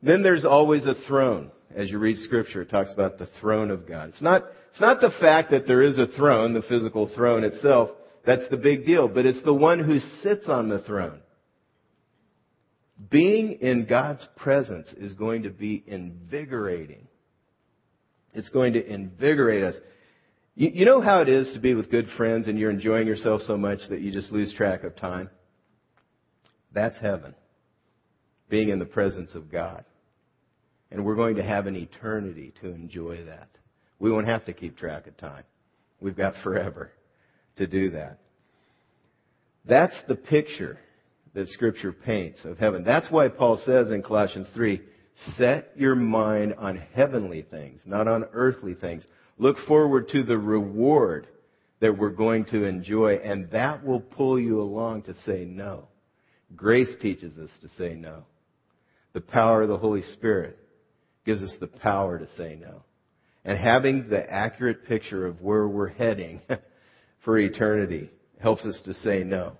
Then 0.02 0.22
there's 0.22 0.44
always 0.44 0.86
a 0.86 0.94
throne. 1.06 1.50
As 1.74 1.90
you 1.90 1.98
read 1.98 2.16
scripture, 2.18 2.62
it 2.62 2.70
talks 2.70 2.92
about 2.92 3.18
the 3.18 3.28
throne 3.40 3.70
of 3.70 3.86
God. 3.86 4.10
It's 4.10 4.22
not, 4.22 4.44
it's 4.70 4.80
not 4.80 5.00
the 5.00 5.12
fact 5.20 5.50
that 5.50 5.66
there 5.66 5.82
is 5.82 5.98
a 5.98 6.06
throne, 6.06 6.54
the 6.54 6.62
physical 6.62 7.10
throne 7.14 7.44
itself, 7.44 7.90
that's 8.24 8.48
the 8.50 8.56
big 8.56 8.84
deal, 8.84 9.08
but 9.08 9.26
it's 9.26 9.42
the 9.42 9.54
one 9.54 9.82
who 9.82 9.98
sits 10.22 10.48
on 10.48 10.68
the 10.68 10.80
throne. 10.80 11.20
Being 13.10 13.58
in 13.60 13.86
God's 13.86 14.26
presence 14.36 14.92
is 14.96 15.12
going 15.14 15.44
to 15.44 15.50
be 15.50 15.84
invigorating. 15.86 17.06
It's 18.34 18.48
going 18.48 18.72
to 18.72 18.84
invigorate 18.84 19.62
us. 19.62 19.76
You, 20.56 20.70
you 20.74 20.84
know 20.84 21.00
how 21.00 21.22
it 21.22 21.28
is 21.28 21.52
to 21.54 21.60
be 21.60 21.74
with 21.74 21.90
good 21.90 22.08
friends 22.16 22.48
and 22.48 22.58
you're 22.58 22.70
enjoying 22.70 23.06
yourself 23.06 23.42
so 23.46 23.56
much 23.56 23.78
that 23.90 24.00
you 24.00 24.10
just 24.10 24.32
lose 24.32 24.52
track 24.52 24.82
of 24.82 24.96
time? 24.96 25.30
That's 26.72 26.98
heaven. 26.98 27.34
Being 28.48 28.70
in 28.70 28.80
the 28.80 28.86
presence 28.86 29.34
of 29.34 29.50
God. 29.50 29.84
And 30.90 31.04
we're 31.04 31.16
going 31.16 31.36
to 31.36 31.42
have 31.42 31.66
an 31.66 31.76
eternity 31.76 32.52
to 32.62 32.68
enjoy 32.68 33.24
that. 33.26 33.48
We 34.00 34.10
won't 34.10 34.26
have 34.26 34.44
to 34.46 34.52
keep 34.52 34.76
track 34.76 35.06
of 35.06 35.16
time. 35.16 35.44
We've 36.00 36.16
got 36.16 36.34
forever 36.42 36.90
to 37.56 37.66
do 37.66 37.90
that. 37.90 38.18
That's 39.64 39.96
the 40.08 40.14
picture 40.16 40.78
that 41.34 41.48
Scripture 41.48 41.92
paints 41.92 42.44
of 42.44 42.58
heaven. 42.58 42.84
That's 42.84 43.10
why 43.10 43.28
Paul 43.28 43.60
says 43.64 43.90
in 43.90 44.02
Colossians 44.02 44.48
3, 44.54 44.80
set 45.36 45.72
your 45.76 45.94
mind 45.94 46.54
on 46.58 46.82
heavenly 46.94 47.42
things, 47.42 47.80
not 47.84 48.08
on 48.08 48.24
earthly 48.32 48.74
things. 48.74 49.04
Look 49.36 49.56
forward 49.66 50.08
to 50.10 50.22
the 50.22 50.38
reward 50.38 51.26
that 51.80 51.96
we're 51.96 52.10
going 52.10 52.44
to 52.46 52.64
enjoy, 52.64 53.16
and 53.16 53.50
that 53.50 53.84
will 53.84 54.00
pull 54.00 54.38
you 54.38 54.60
along 54.60 55.02
to 55.02 55.14
say 55.24 55.44
no. 55.44 55.88
Grace 56.56 56.88
teaches 57.00 57.36
us 57.38 57.50
to 57.62 57.68
say 57.78 57.94
no. 57.94 58.24
The 59.12 59.20
power 59.20 59.62
of 59.62 59.68
the 59.68 59.78
Holy 59.78 60.02
Spirit 60.14 60.58
gives 61.24 61.42
us 61.42 61.54
the 61.60 61.66
power 61.66 62.18
to 62.18 62.26
say 62.36 62.58
no. 62.60 62.82
And 63.44 63.58
having 63.58 64.08
the 64.08 64.30
accurate 64.30 64.86
picture 64.86 65.26
of 65.26 65.40
where 65.40 65.68
we're 65.68 65.88
heading 65.88 66.40
for 67.24 67.38
eternity 67.38 68.10
helps 68.40 68.64
us 68.64 68.80
to 68.84 68.94
say 68.94 69.24
no. 69.24 69.56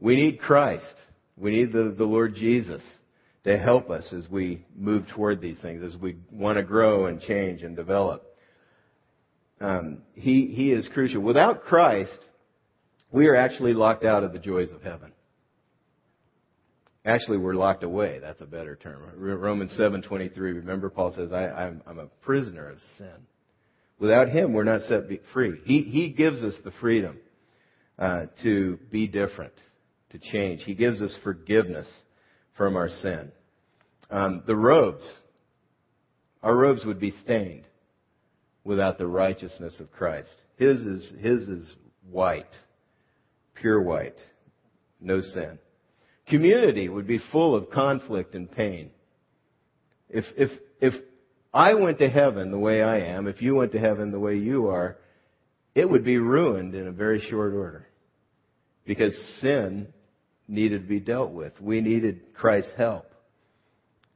We 0.00 0.16
need 0.16 0.40
Christ. 0.40 0.84
We 1.36 1.50
need 1.52 1.72
the, 1.72 1.94
the 1.96 2.04
Lord 2.04 2.34
Jesus 2.34 2.82
to 3.44 3.56
help 3.58 3.90
us 3.90 4.12
as 4.12 4.28
we 4.28 4.64
move 4.76 5.06
toward 5.08 5.40
these 5.40 5.56
things, 5.62 5.82
as 5.82 6.00
we 6.00 6.16
want 6.30 6.56
to 6.58 6.62
grow 6.62 7.06
and 7.06 7.20
change 7.20 7.62
and 7.62 7.76
develop. 7.76 8.24
Um, 9.60 10.02
he, 10.14 10.46
he 10.54 10.72
is 10.72 10.88
crucial. 10.92 11.22
Without 11.22 11.64
Christ, 11.64 12.18
we 13.10 13.26
are 13.26 13.36
actually 13.36 13.74
locked 13.74 14.04
out 14.04 14.22
of 14.22 14.32
the 14.32 14.38
joys 14.38 14.70
of 14.70 14.82
heaven. 14.82 15.12
Actually, 17.04 17.38
we're 17.38 17.54
locked 17.54 17.84
away. 17.84 18.18
That's 18.20 18.40
a 18.40 18.46
better 18.46 18.76
term. 18.76 19.02
Romans 19.16 19.74
7:23. 19.78 20.36
Remember, 20.36 20.90
Paul 20.90 21.14
says, 21.16 21.32
I, 21.32 21.68
am 21.68 21.82
I'm 21.86 21.98
a 21.98 22.06
prisoner 22.20 22.70
of 22.70 22.78
sin. 22.98 23.26
Without 23.98 24.28
Him, 24.28 24.52
we're 24.52 24.64
not 24.64 24.82
set 24.82 25.04
free. 25.32 25.58
He, 25.64 25.82
he 25.82 26.10
gives 26.10 26.42
us 26.42 26.54
the 26.64 26.70
freedom 26.80 27.18
uh, 27.98 28.26
to 28.42 28.78
be 28.90 29.06
different, 29.06 29.54
to 30.10 30.18
change. 30.18 30.62
He 30.64 30.74
gives 30.74 31.00
us 31.00 31.16
forgiveness 31.22 31.86
from 32.56 32.76
our 32.76 32.88
sin. 32.88 33.30
Um, 34.10 34.42
the 34.46 34.56
robes, 34.56 35.08
our 36.42 36.56
robes 36.56 36.84
would 36.84 36.98
be 36.98 37.14
stained 37.24 37.64
without 38.64 38.98
the 38.98 39.06
righteousness 39.06 39.74
of 39.80 39.90
Christ. 39.92 40.28
His 40.56 40.80
is, 40.80 41.12
his 41.20 41.40
is 41.48 41.74
white, 42.10 42.44
pure 43.54 43.82
white, 43.82 44.18
no 45.00 45.20
sin. 45.20 45.58
Community 46.26 46.88
would 46.88 47.06
be 47.06 47.20
full 47.32 47.54
of 47.54 47.70
conflict 47.70 48.34
and 48.34 48.50
pain. 48.50 48.90
If, 50.10 50.24
if, 50.36 50.50
if 50.80 50.94
I 51.52 51.74
went 51.74 51.98
to 51.98 52.08
heaven 52.08 52.50
the 52.50 52.58
way 52.58 52.82
I 52.82 52.98
am, 52.98 53.26
if 53.26 53.40
you 53.40 53.54
went 53.54 53.72
to 53.72 53.78
heaven 53.78 54.10
the 54.10 54.20
way 54.20 54.36
you 54.36 54.68
are, 54.68 54.98
it 55.74 55.88
would 55.88 56.04
be 56.04 56.18
ruined 56.18 56.74
in 56.74 56.88
a 56.88 56.92
very 56.92 57.20
short 57.30 57.54
order. 57.54 57.86
Because 58.84 59.14
sin 59.40 59.92
needed 60.48 60.82
to 60.82 60.88
be 60.88 61.00
dealt 61.00 61.30
with. 61.30 61.52
We 61.60 61.80
needed 61.80 62.34
Christ's 62.34 62.72
help. 62.76 63.06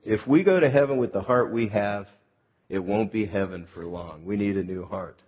If 0.02 0.26
we 0.26 0.42
go 0.42 0.58
to 0.58 0.70
heaven 0.70 0.96
with 0.96 1.12
the 1.12 1.20
heart 1.20 1.52
we 1.52 1.68
have, 1.68 2.06
it 2.68 2.82
won't 2.82 3.12
be 3.12 3.26
heaven 3.26 3.68
for 3.74 3.84
long. 3.84 4.24
We 4.24 4.36
need 4.36 4.56
a 4.56 4.64
new 4.64 4.84
heart. 4.84 5.18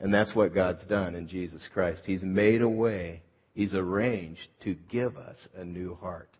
And 0.00 0.12
that's 0.12 0.34
what 0.34 0.54
God's 0.54 0.84
done 0.86 1.14
in 1.14 1.28
Jesus 1.28 1.62
Christ. 1.72 2.02
He's 2.04 2.22
made 2.22 2.62
a 2.62 2.68
way, 2.68 3.22
He's 3.54 3.74
arranged 3.74 4.48
to 4.64 4.74
give 4.90 5.16
us 5.16 5.36
a 5.54 5.64
new 5.64 5.94
heart. 5.94 6.30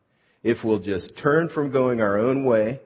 If 0.42 0.64
we'll 0.64 0.80
just 0.80 1.12
turn 1.22 1.48
from 1.50 1.70
going 1.70 2.00
our 2.00 2.18
own 2.18 2.44
way, 2.44 2.80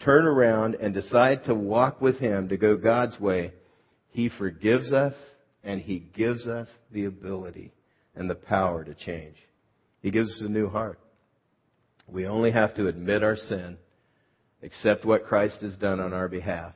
turn 0.00 0.26
around 0.26 0.76
and 0.76 0.94
decide 0.94 1.44
to 1.44 1.54
walk 1.54 2.00
with 2.00 2.18
Him, 2.18 2.48
to 2.48 2.56
go 2.56 2.76
God's 2.76 3.18
way, 3.20 3.52
He 4.10 4.30
forgives 4.30 4.92
us 4.92 5.14
and 5.62 5.80
He 5.80 5.98
gives 5.98 6.46
us 6.46 6.68
the 6.90 7.04
ability 7.04 7.72
and 8.14 8.30
the 8.30 8.34
power 8.34 8.84
to 8.84 8.94
change. 8.94 9.36
He 10.02 10.10
gives 10.10 10.30
us 10.30 10.42
a 10.42 10.48
new 10.48 10.68
heart. 10.68 10.98
We 12.06 12.26
only 12.26 12.50
have 12.50 12.74
to 12.76 12.86
admit 12.86 13.22
our 13.22 13.36
sin, 13.36 13.76
accept 14.62 15.04
what 15.04 15.26
Christ 15.26 15.60
has 15.60 15.76
done 15.76 16.00
on 16.00 16.12
our 16.12 16.28
behalf, 16.28 16.72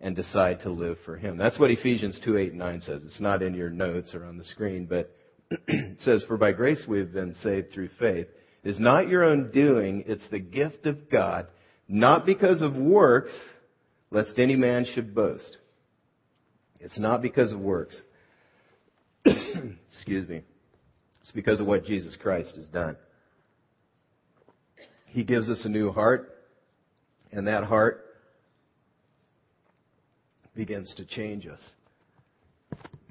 and 0.00 0.16
decide 0.16 0.60
to 0.60 0.70
live 0.70 0.98
for 1.04 1.16
Him. 1.16 1.36
That's 1.36 1.58
what 1.58 1.70
Ephesians 1.70 2.20
2, 2.24 2.38
8, 2.38 2.50
and 2.50 2.58
9 2.58 2.82
says. 2.86 3.02
It's 3.04 3.20
not 3.20 3.42
in 3.42 3.54
your 3.54 3.70
notes 3.70 4.14
or 4.14 4.24
on 4.24 4.38
the 4.38 4.44
screen, 4.44 4.86
but 4.86 5.14
it 5.50 6.00
says, 6.00 6.24
For 6.26 6.36
by 6.36 6.52
grace 6.52 6.84
we 6.88 6.98
have 6.98 7.12
been 7.12 7.36
saved 7.42 7.72
through 7.72 7.90
faith. 7.98 8.26
It 8.64 8.70
is 8.70 8.80
not 8.80 9.08
your 9.08 9.24
own 9.24 9.50
doing, 9.52 10.04
it's 10.06 10.28
the 10.30 10.40
gift 10.40 10.86
of 10.86 11.08
God, 11.10 11.46
not 11.88 12.26
because 12.26 12.62
of 12.62 12.74
works, 12.74 13.32
lest 14.10 14.32
any 14.38 14.56
man 14.56 14.86
should 14.94 15.14
boast. 15.14 15.56
It's 16.80 16.98
not 16.98 17.22
because 17.22 17.52
of 17.52 17.60
works. 17.60 18.00
Excuse 19.24 20.28
me. 20.28 20.42
It's 21.28 21.34
because 21.34 21.60
of 21.60 21.66
what 21.66 21.84
Jesus 21.84 22.16
Christ 22.16 22.56
has 22.56 22.64
done. 22.68 22.96
He 25.04 25.26
gives 25.26 25.50
us 25.50 25.62
a 25.66 25.68
new 25.68 25.92
heart, 25.92 26.38
and 27.32 27.46
that 27.46 27.64
heart 27.64 28.02
begins 30.56 30.94
to 30.96 31.04
change 31.04 31.46
us. 31.46 31.60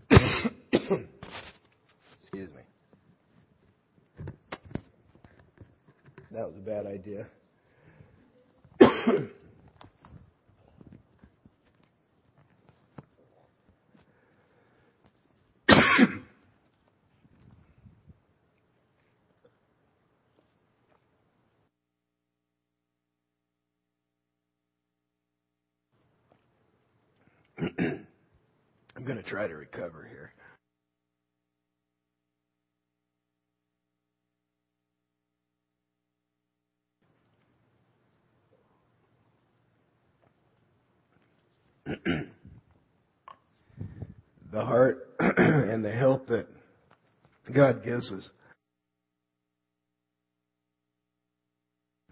Excuse 0.74 2.50
me. 2.56 2.64
That 6.32 6.48
was 6.48 6.56
a 6.58 6.66
bad 6.66 6.88
idea. 6.88 7.28
I'm 28.98 29.06
going 29.06 29.17
to 29.17 29.17
try 29.28 29.48
to 29.48 29.56
recover 29.56 30.08
here. 30.10 30.32
the 44.52 44.66
heart 44.66 45.10
and 45.20 45.84
the 45.84 45.92
help 45.92 46.28
that 46.28 46.48
God 47.54 47.84
gives 47.84 48.12
us 48.12 48.30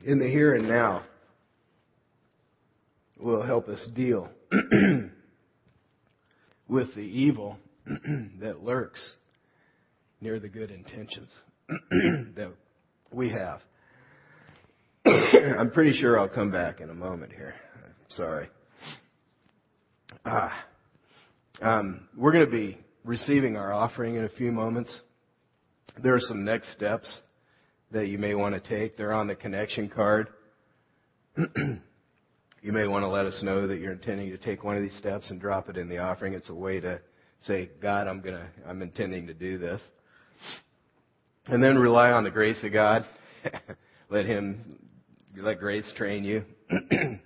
in 0.03 0.19
the 0.19 0.27
here 0.27 0.53
and 0.53 0.67
now 0.67 1.03
will 3.17 3.41
help 3.41 3.67
us 3.69 3.87
deal 3.95 4.29
with 6.67 6.93
the 6.95 7.01
evil 7.01 7.57
that 8.39 8.63
lurks 8.63 9.01
near 10.21 10.39
the 10.39 10.49
good 10.49 10.71
intentions 10.71 11.29
that 11.69 12.51
we 13.11 13.29
have. 13.29 13.61
I'm 15.05 15.71
pretty 15.71 15.93
sure 15.93 16.19
I'll 16.19 16.29
come 16.29 16.51
back 16.51 16.81
in 16.81 16.89
a 16.89 16.93
moment 16.93 17.31
here. 17.31 17.55
Sorry. 18.09 18.49
Ah. 20.25 20.65
Um, 21.61 22.07
we're 22.17 22.31
going 22.31 22.45
to 22.45 22.51
be 22.51 22.77
receiving 23.03 23.55
our 23.55 23.71
offering 23.71 24.15
in 24.15 24.25
a 24.25 24.29
few 24.29 24.51
moments. 24.51 24.93
There 26.01 26.15
are 26.15 26.19
some 26.19 26.43
next 26.43 26.73
steps 26.73 27.21
that 27.91 28.07
you 28.07 28.17
may 28.17 28.35
want 28.35 28.55
to 28.55 28.69
take. 28.69 28.97
They're 28.97 29.13
on 29.13 29.27
the 29.27 29.35
connection 29.35 29.89
card. 29.89 30.27
You 32.65 32.71
may 32.71 32.87
want 32.87 33.03
to 33.03 33.07
let 33.07 33.27
us 33.27 33.39
know 33.43 33.67
that 33.67 33.79
you're 33.79 33.91
intending 33.91 34.31
to 34.31 34.39
take 34.39 34.63
one 34.63 34.75
of 34.75 34.81
these 34.81 34.97
steps 34.97 35.29
and 35.29 35.39
drop 35.39 35.69
it 35.69 35.77
in 35.77 35.87
the 35.87 35.99
offering. 35.99 36.33
It's 36.33 36.49
a 36.49 36.53
way 36.55 36.79
to 36.79 36.99
say, 37.45 37.69
God, 37.79 38.07
I'm 38.07 38.21
gonna, 38.21 38.47
I'm 38.67 38.81
intending 38.81 39.27
to 39.27 39.35
do 39.35 39.59
this. 39.59 39.79
And 41.45 41.63
then 41.63 41.77
rely 41.77 42.09
on 42.09 42.23
the 42.23 42.31
grace 42.31 42.57
of 42.63 42.73
God. 42.73 43.05
let 44.09 44.25
Him, 44.25 44.79
let 45.37 45.59
grace 45.59 45.85
train 45.95 46.23
you. 46.23 46.43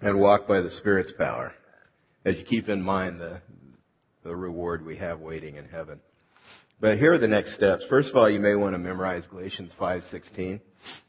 and 0.00 0.18
walk 0.18 0.48
by 0.48 0.62
the 0.62 0.70
Spirit's 0.78 1.12
power 1.18 1.52
as 2.24 2.38
you 2.38 2.44
keep 2.46 2.70
in 2.70 2.80
mind 2.80 3.20
the, 3.20 3.42
the 4.24 4.34
reward 4.34 4.82
we 4.82 4.96
have 4.96 5.20
waiting 5.20 5.56
in 5.56 5.66
heaven. 5.66 6.00
But 6.78 6.98
here 6.98 7.14
are 7.14 7.18
the 7.18 7.26
next 7.26 7.54
steps. 7.54 7.84
First 7.88 8.10
of 8.10 8.16
all, 8.16 8.28
you 8.28 8.40
may 8.40 8.54
want 8.54 8.74
to 8.74 8.78
memorize 8.78 9.24
Galatians 9.30 9.72
5:16 9.78 10.60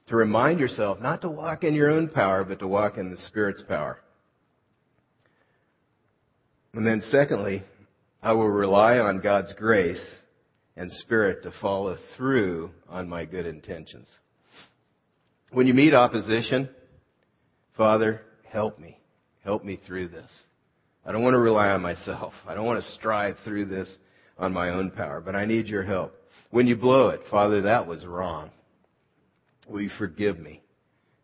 to 0.07 0.15
remind 0.15 0.59
yourself 0.59 1.01
not 1.01 1.21
to 1.21 1.29
walk 1.29 1.63
in 1.63 1.73
your 1.73 1.91
own 1.91 2.07
power, 2.07 2.45
but 2.45 2.59
to 2.59 2.67
walk 2.67 2.97
in 2.97 3.11
the 3.11 3.17
Spirit's 3.17 3.61
power. 3.63 3.99
And 6.73 6.87
then 6.87 7.01
secondly, 7.09 7.63
I 8.23 8.31
will 8.33 8.49
rely 8.49 8.99
on 8.99 9.19
God's 9.19 9.51
grace 9.53 10.03
and 10.77 10.91
Spirit 10.91 11.43
to 11.43 11.51
follow 11.59 11.97
through 12.15 12.71
on 12.87 13.09
my 13.09 13.25
good 13.25 13.45
intentions. 13.45 14.07
When 15.51 15.67
you 15.67 15.73
meet 15.73 15.93
opposition, 15.93 16.69
Father, 17.75 18.21
help 18.43 18.79
me. 18.79 18.99
Help 19.43 19.65
me 19.65 19.79
through 19.85 20.09
this. 20.09 20.29
I 21.05 21.11
don't 21.11 21.23
want 21.23 21.33
to 21.33 21.39
rely 21.39 21.69
on 21.69 21.81
myself. 21.81 22.33
I 22.47 22.53
don't 22.53 22.65
want 22.65 22.83
to 22.83 22.91
strive 22.91 23.37
through 23.43 23.65
this 23.65 23.89
on 24.39 24.53
my 24.53 24.69
own 24.69 24.91
power, 24.91 25.21
but 25.21 25.35
I 25.35 25.45
need 25.45 25.67
your 25.67 25.83
help. 25.83 26.13
When 26.51 26.67
you 26.67 26.75
blow 26.75 27.09
it, 27.09 27.21
Father, 27.29 27.61
that 27.63 27.87
was 27.87 28.05
wrong. 28.05 28.51
Will 29.67 29.81
you 29.81 29.89
forgive 29.97 30.39
me 30.39 30.61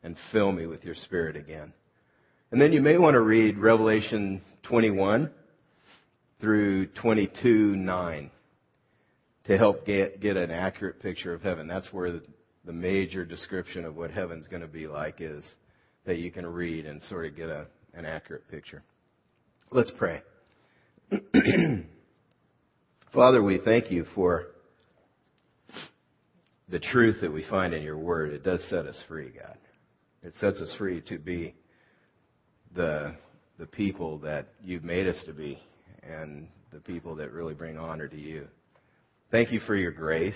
and 0.04 0.18
fill 0.32 0.52
me 0.52 0.68
with 0.68 0.84
your 0.84 0.96
spirit 0.96 1.38
again? 1.38 1.74
And 2.52 2.62
then 2.62 2.74
you 2.74 2.82
may 2.82 2.98
want 2.98 3.14
to 3.14 3.22
read 3.22 3.58
Revelation 3.58 4.42
21 4.64 5.32
through 6.42 6.88
22 6.88 7.76
9 7.76 8.32
to 9.46 9.58
help 9.58 9.86
get, 9.86 10.22
get 10.22 10.38
an 10.38 10.52
accurate 10.52 11.02
picture 11.02 11.34
of 11.34 11.42
heaven. 11.42 11.68
That's 11.68 11.92
where 11.92 12.12
the, 12.12 12.22
the 12.66 12.74
major 12.74 13.26
description 13.26 13.86
of 13.86 13.96
what 13.96 14.12
heaven's 14.12 14.48
going 14.48 14.62
to 14.62 14.68
be 14.68 14.88
like 14.88 15.16
is 15.20 15.44
that 16.06 16.18
you 16.18 16.32
can 16.32 16.46
read 16.46 16.86
and 16.86 17.02
sort 17.04 17.26
of 17.26 17.36
get 17.36 17.50
a, 17.50 17.66
an 17.94 18.06
accurate 18.06 18.48
picture. 18.50 18.84
Let's 19.72 19.92
pray. 19.98 20.22
Father, 23.14 23.44
we 23.44 23.60
thank 23.64 23.92
you 23.92 24.06
for 24.16 24.48
the 26.68 26.80
truth 26.80 27.18
that 27.22 27.32
we 27.32 27.46
find 27.48 27.72
in 27.72 27.84
your 27.84 27.98
word. 27.98 28.34
It 28.34 28.44
does 28.44 28.60
set 28.72 28.88
us 28.88 29.00
free, 29.08 29.30
God. 29.30 29.56
It 30.24 30.34
sets 30.42 30.60
us 30.60 30.74
free 30.80 31.00
to 31.10 31.20
be 31.20 31.54
the, 32.76 33.14
the 33.60 33.68
people 33.68 34.18
that 34.20 34.48
you've 34.64 34.84
made 34.84 35.06
us 35.06 35.24
to 35.28 35.34
be 35.34 35.62
and 36.02 36.48
the 36.72 36.80
people 36.80 37.16
that 37.18 37.32
really 37.32 37.54
bring 37.54 37.78
honor 37.78 38.08
to 38.08 38.20
you. 38.20 38.48
Thank 39.30 39.52
you 39.52 39.60
for 39.60 39.76
your 39.76 39.92
grace 39.92 40.34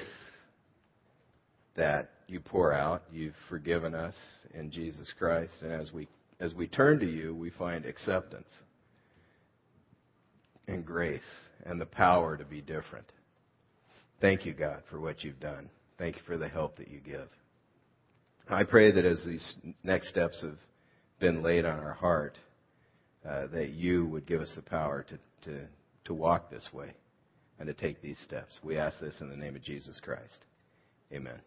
that 1.76 2.12
you 2.28 2.40
pour 2.40 2.74
out. 2.74 3.02
You've 3.12 3.34
forgiven 3.50 3.96
us 3.96 4.14
in 4.54 4.70
Jesus 4.70 5.12
Christ. 5.18 5.54
And 5.64 5.72
as 5.72 5.92
we, 5.92 6.08
as 6.40 6.54
we 6.54 6.68
turn 6.68 7.00
to 7.00 7.08
you, 7.08 7.34
we 7.34 7.50
find 7.50 7.86
acceptance 7.86 8.46
and 10.68 10.86
grace 10.86 11.22
and 11.66 11.80
the 11.80 11.86
power 11.86 12.38
to 12.38 12.46
be 12.46 12.62
different. 12.62 13.12
Thank 14.20 14.46
you, 14.46 14.54
God, 14.54 14.84
for 14.90 15.00
what 15.00 15.24
you've 15.24 15.40
done. 15.40 15.70
Thank 15.98 16.16
you 16.16 16.22
for 16.26 16.38
the 16.38 16.48
help 16.48 16.78
that 16.78 16.90
you 16.90 17.00
give. 17.00 17.30
I 18.50 18.64
pray 18.64 18.92
that 18.92 19.06
as 19.06 19.24
these 19.26 19.56
next 19.84 20.10
steps 20.10 20.42
have 20.42 20.58
been 21.20 21.44
laid 21.44 21.66
on 21.66 21.80
our 21.80 21.94
heart, 21.94 22.38
uh, 23.28 23.48
that 23.48 23.72
you 23.72 24.06
would 24.08 24.26
give 24.26 24.42
us 24.42 24.52
the 24.56 24.62
power 24.62 25.06
to, 25.10 25.18
to, 25.50 25.66
to 26.06 26.14
walk 26.14 26.50
this 26.50 26.68
way 26.74 26.94
and 27.60 27.68
to 27.68 27.74
take 27.74 28.02
these 28.02 28.18
steps. 28.24 28.54
We 28.64 28.78
ask 28.78 29.00
this 29.00 29.14
in 29.20 29.30
the 29.30 29.36
name 29.36 29.56
of 29.56 29.64
Jesus 29.64 30.00
Christ. 30.00 30.46
Amen. 31.12 31.40